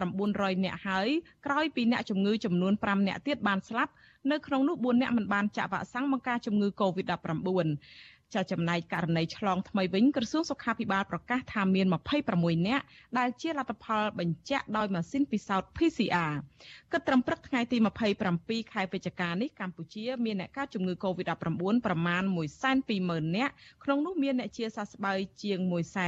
[0.00, 1.08] 2900នាក់ហើយ
[1.46, 3.92] ក្រោយពីអ្នកជំងឺចំនួន5នាក់ទៀតបានស្លាប់
[4.30, 7.68] នៅក្នុងនោះ4នាក់មិនបានចាក់វ៉ាក់សាំងបង្ការជំងឺ Covid-19
[8.34, 11.86] ចាចំណែកករណីឆ្លងថ្មីវិញក្រសួងសុខាភិបាលប្រកាសថាមាន
[12.26, 12.84] 26នាក់
[13.18, 16.32] ដែលជាលទ្ធផលបញ្ជាក់ដោយម៉ាស៊ីនពិសោធន៍ PCR
[16.92, 17.76] គិតត្រឹមព្រឹកថ្ងៃទី
[18.24, 22.22] 27ខែវិច្ឆិកានេះកម្ពុជាមានអ្នកកើតជំងឺ Covid-19 ប្រមាណ
[22.80, 23.52] 120,000នាក់
[23.84, 25.58] ក្នុងនោះមានអ្នកជាសះស្បើយជាង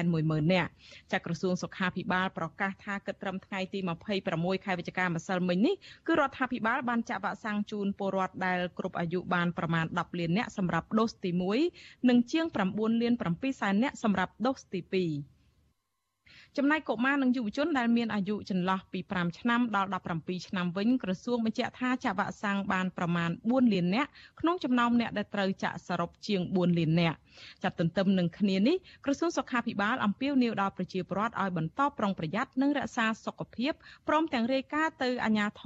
[0.03, 0.71] 110,000នាក់
[1.13, 3.79] ចាក្រសួងសុខាភិបាលប្រកាសថាគិតត្រឹមថ្ងៃទី
[4.23, 5.75] 26ខែវិច្ឆិកាម្សិលមិញនេះ
[6.07, 11.31] គឺរដ្ឋាភិបាលបានចាក់វ៉ាក់សាំងជូនពលរដ្ឋដែលគ្រប់អាយុបានប្រមាណ10លាននាក់សម្រាប់ដូសទី
[11.71, 19.89] 1និងជាង9លាន7សែននាក់សម្រាប់ដូសទី2ចំណែកកុមារនិងយុវជនដែលមានអាយុចន្លោះពី5ឆ្នាំដល់
[20.19, 24.11] 17ឆ្នាំវិញក្រសួងបញ្ជាក់ថាចាក់វ៉ាក់សាំងបានប្រមាណ4លាននាក់
[24.41, 27.19] ក្នុងចំណោមអ្នកដែលត្រូវចាក់សរុបជាង4លាននាក់
[27.63, 33.73] ចាត់ទន្ទឹមនឹងគ្នានេះក្រសួងសុខាភិបាលអំពាវនាវដល់ប្រជាពលរដ្ឋឲ្យបន្តប្រុងប្រយ័ត្ននិងរក្សាសុខភាព
[34.09, 35.65] ព្រមទាំងរាយការណ៍ទៅអាជ្ញាធ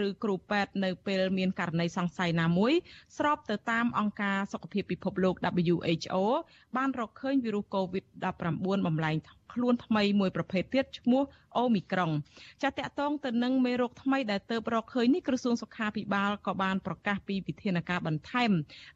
[0.00, 2.72] រឬគ្រូពេទ្យនៅពេលមានករណីសង្ស័យណាមួយ
[3.18, 5.34] ស្របទៅតាមអង្គការសុខភាពពិភពលោក
[5.72, 6.16] WHO
[6.76, 9.16] បានរកឃើញវីរុស COVID-19 បំលែង
[9.52, 11.22] ខ្លួនថ្មីមួយប្រភេទទៀតឈ្មោះ
[11.58, 12.10] អូមីក្រុង
[12.62, 18.50] ចាតកតងទៅនឹងមេរោគថ្មីដែលទៅរកឃើញនេះក្រសួងសុខាភិបាលក៏បានប្រកាសពីវិធានការបន្ថែម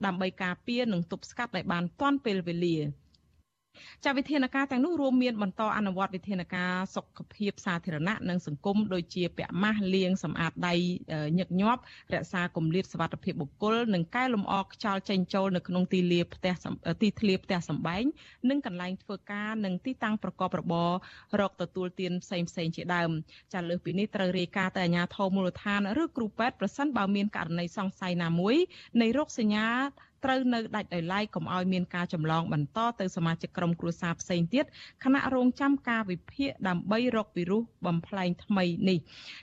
[0.07, 2.76] ដើម្បីការពារនិងទប់ស្កាត់ឲ្យបានទាន់ពេលវេលា
[4.04, 10.74] ចាវិធានការទាំងនោះរួមមានបន្តអនុវត្តវិធានការសុខភាពសាធារណៈនិងសង្គមដូចជាពាក់ម៉ាស់លាងសម្អាតដៃ
[11.38, 11.80] ញឹកញាប់
[12.14, 16.54] រក្សាគម្លាតសុវត្ថិភាពបុគ្គលនិងកែលម្អខ្យល់ចេញចូលនៅក្នុងទីលាផ្ទះ
[17.02, 18.04] ទីធ្លាផ្ទះសម្បែង
[18.50, 20.90] និងកន្លែងធ្វើការនិងទីតាំងប្រកបរបរ
[21.40, 23.11] រកទទួលទានផ្សេងផ្សេងជាដើម
[23.52, 28.57] ចាលើសពីនេះត្រូវរាយការណ៍ទៅអាជ្ញាធរមូលដ្ឋានឬគ្រូពេទ្យប្រសិនបើមានករណីសង្ស័យណាមួយ
[29.00, 29.66] នៃរោគសញ្ញា
[30.25, 34.64] ត្រូវនៅដាច់ដោយឡែកកុំឲ្យមានការចម្លងបន្តទៅសមាជិកក្រុមគ្រួសារផ្សេងទៀត
[35.05, 38.99] ខណៈរងចាំការវិភាគដើម្បីរកវីរុសបំផ្លែងថ្មីនេះ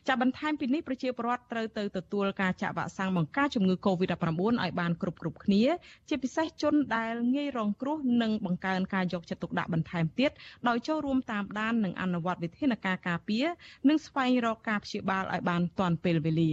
[0.08, 5.64] ចាបន្ថែមពីនេះប្រជាពលរដ្ឋត្រូវទៅទទួលការចាក់វ៉ាក់សាំងបង្ការជំងឺ Covid-19 ឲ្យបានគ្រប់គ្រប់គ្នា
[6.10, 10.32] ជាពិសេសជនដែលងាយរងគ្រោះនិងបង្កើនការយកចិត្តទុកដាក់បន្ថែមទៀត
[10.68, 13.46] ដោយចូលរួមតាមដាននិងអនុវត្តវិធានការការពារ
[13.90, 16.52] និងស្វែងរកការព្យាបាលឲ្យបានទាន់ពេលវេលា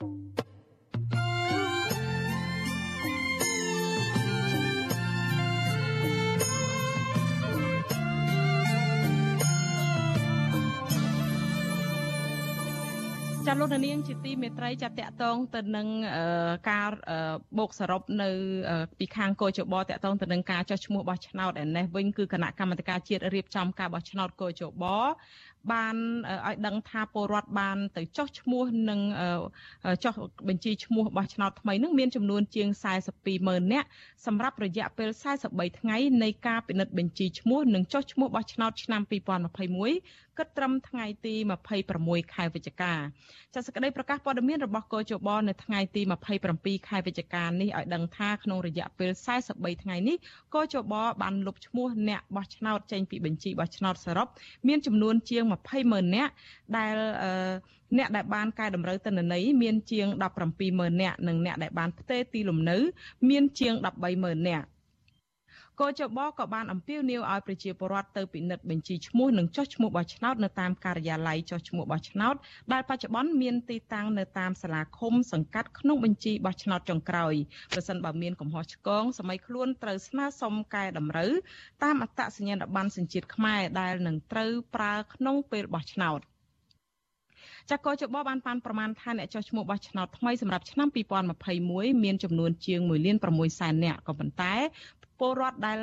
[0.00, 0.49] thank you
[13.46, 15.88] ចាលោកនាងជាទីមេត្រីចាតកតងទៅនឹង
[16.70, 16.90] ការ
[17.58, 18.30] បូកសរុបនៅ
[18.98, 24.84] ពីខាងកោជបតកតងទៅនឹងការចោះឈ្មោះបោះឆ្នោតឯនេះវិញគឺគណៈកម្មាធិការជាតិរៀបចំការបោះឆ្នោតកោជប
[25.72, 25.96] បាន
[26.46, 29.00] ឲ្យដឹងថាពលរដ្ឋបាន ទៅចុះឈ្មោះនិង
[30.04, 30.14] ចុះ
[30.48, 32.68] បញ្ជីឈ្មោះបោះឆ្នោតថ្មីនឹងមានចំនួនជាង
[33.08, 33.86] 42ម៉ឺននាក់
[34.26, 35.08] សម្រាប់រយៈពេល
[35.44, 41.34] 43ថ្ងៃនៃការពិនិត្យបញ្ជីឈ្មោះនិងចុះឈ្មោះបោះឆ្នោតឆ្នាំ2021 គិតត្រឹមថ្ងៃទី
[41.84, 42.94] 26ខែវិច្ឆិកា
[43.54, 46.02] ចាសសេចក្តីប្រកាសព័ត៌មានរបស់កោជបនៅថ្ងៃទី
[46.46, 49.10] 27ខែវិច្ឆិកានេះឲ្យដឹងថាក្នុងរយៈពេល
[49.46, 50.16] 43ថ្ងៃនេះ
[50.54, 54.28] កោជបបានលុបឈ្មោះអ្នកបោះឆ្នោតចេញពីបញ្ជីបោះឆ្នោតសរុប
[54.68, 56.32] មានចំនួនជាង20ម៉ឺននាក់
[56.76, 56.94] ដែល
[57.98, 60.06] អ្នកដែលបានកែតម្រូវទិន្នន័យមានជាង
[60.44, 62.76] 17ម៉ឺននាក់និងអ្នកដែលបានផ្ទេរទីលំនៅ
[63.30, 64.66] មានជាង13ម៉ឺននាក់
[65.80, 72.34] កោចបក៏បានអំពាវនាវឲ្យប្រជាពលរដ្ឋទៅពិនិត្យបញ្ជីឈ្មោះនិងចុះឈ្មោះបោះឆ្នោតនៅតាមការិយាល័យចុះឈ្មោះបោះឆ្នោត
[72.72, 77.34] ដែលបច្ចុប្បន្នមានទីតាំងនៅតាមសាលាឃុំសង្កាត់ក្នុងបញ្ជីបោះឆ្នោតចុងក្រោយ
[77.72, 81.32] ប្រសិនបើមានកំហុសឆ្គងសម័យខ្លួនត្រូវស្នើសុំកែតម្រូវ
[81.82, 86.20] តាមអត្តសញ្ញាណប័ណ្ណសញ្ជាតិខ្មែរដែលនឹងត្រូវប្រើក្នុងពេលបោះឆ្នោត
[87.70, 90.88] ចាកោចបបានប៉ាន់ប្រមាណថាអ្នកចុះឈ្មោះបោះឆ្នោតថ្មីសម្រាប់ឆ្នាំ
[91.46, 94.54] 2021មានចំនួនជាង1លាន6សែននាក់ក៏ប៉ុន្តែ
[95.20, 95.78] ពលរដ្ឋដែល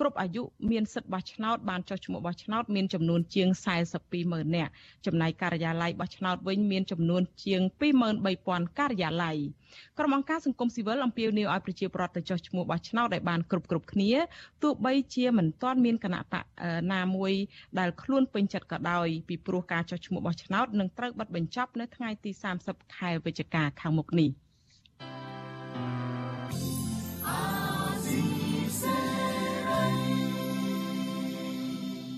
[0.00, 3.48] គ្រប់អាយុមានសិទ្ធិបោះឆ្នោតបានចុះឈ្មោះបោះឆ្នោតមានចំនួនជាង
[3.90, 4.70] 42ម៉ឺននាក់
[5.06, 7.60] ចំណែកការិយាល័យបោះឆ្នោតវិញមានចំនួនជាង
[8.20, 9.36] 23000ការិយាល័យ
[9.98, 14.12] ក្រុមអង្គការសង្គមស៊ីវិលអំពាវនាវឲ្យប្រជាពលរដ្ឋទៅចុះឈ្មោះបោះឆ្នោតឲ្យបានគ្រប់គ្រប់គ្នា
[14.62, 16.44] ទោះបីជាមិនទាន់មានគណៈបក
[16.92, 17.32] ណាមួយ
[17.78, 22.30] ដែលខ្លួនពេញចិត្តក៏ដោយពីព្រោះការចុះឈ្មោះបោះឆ្នោតនឹងត្រូវបិទបញ្ចប់នៅថ្ងៃទី
[22.64, 24.30] 30ខែវិច្ឆិកាខាងមុខនេះ។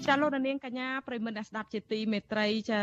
[0.09, 2.81] ចាលោកនាងកញ្ញាប្រិមត្តអ្នកស្ដាប់ជាទីមេត្រីចា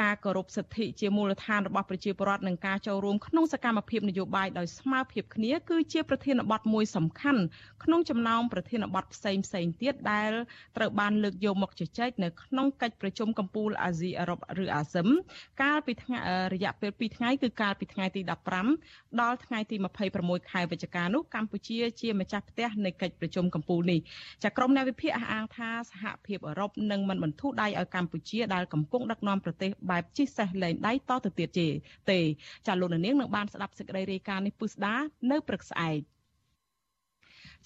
[0.00, 7.42] ការគោរពសិទ្ធិជាមូលដ្ឋានរបស់ប្រជាពលរដ្ឋនិងការចូលរួមក្នុងសកម្មភាពនយោបាយដោយស្មើភាពគ្នាគឺជាប្រធានបទមួយសំខាន់
[7.84, 10.30] ក្នុងចំណោមប្រធានបទផ្សេងផ្សេងទៀតដែល
[10.76, 15.08] ត្រូវបានលើកយកមកជជែកនៅក្នុងកិច្ចប្រជុំកំពូលអាស៊ីអឺរ៉ុបឬអាស៊ឹម
[15.62, 16.18] កាលពីថ្ងៃ
[16.54, 18.20] រយៈពេល2ថ្ងៃគឺកាលពីថ្ងៃទី
[18.70, 19.76] 15ដល់ថ្ងៃទី
[20.14, 24.00] 26ខែវិច្ឆិកានោះកម្ពុជាជាម្ចាស់ផ្ទះនៃកិច្ចប្រជុំកំពូលនេះ
[24.44, 31.48] ចាក្រុមអ្នកវិភាគអះអាងថាសហភាពអឺរ៉ុបនឹងមិនបន្ធូរដៃឲ្យកម្ពុជាដែលកំពុងដឹកនាំប្រទេសបែបជិះសេះលែងដៃតទៅទៀត
[32.10, 32.20] ទេ
[32.66, 34.94] ចាលោកនាងនឹងបានស្ដាប់សេចក្តីរាយការណ៍នេះពឹស្ដា
[35.30, 35.98] នៅព្រឹកស្អែក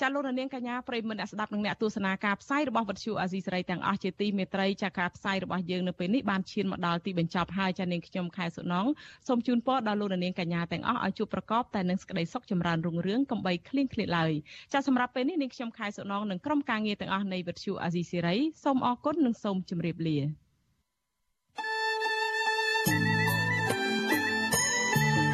[0.02, 8.86] ចាលោកនាងកញ្ញាប្រិមមអ្នកស្ដាប់និងអ្នកទស្សនាការផ្សាយរបស់វិទ្យុអាស៊ីសេរីទាំងអស់ជាទីមេត្រីចាការផ្សាយរបស់យើងនៅពេលនេះបានឈានមកដល់ទីបញ្ចប់ហើយចានាងខ្ញុំខែសុណង
[9.28, 14.32] សូមជូនពរដល់លោកនាងកញ្ញាទាំងអស់ឲ្យជួបប្រកបតែនឹងសេចក្តីសុខចម្រើនរុងរឿងកំបីគ្លៀងគ្លាតឡើយ
[14.72, 20.18] ចាសម្រាប់ពេលនេះនាងខ្ញុំខែសុណងនិងក្រុមការងារទាំងអស់នៃវិទ្យុអាស៊ីសេរីសូមអរគុណនិងសូមជម្រាបលា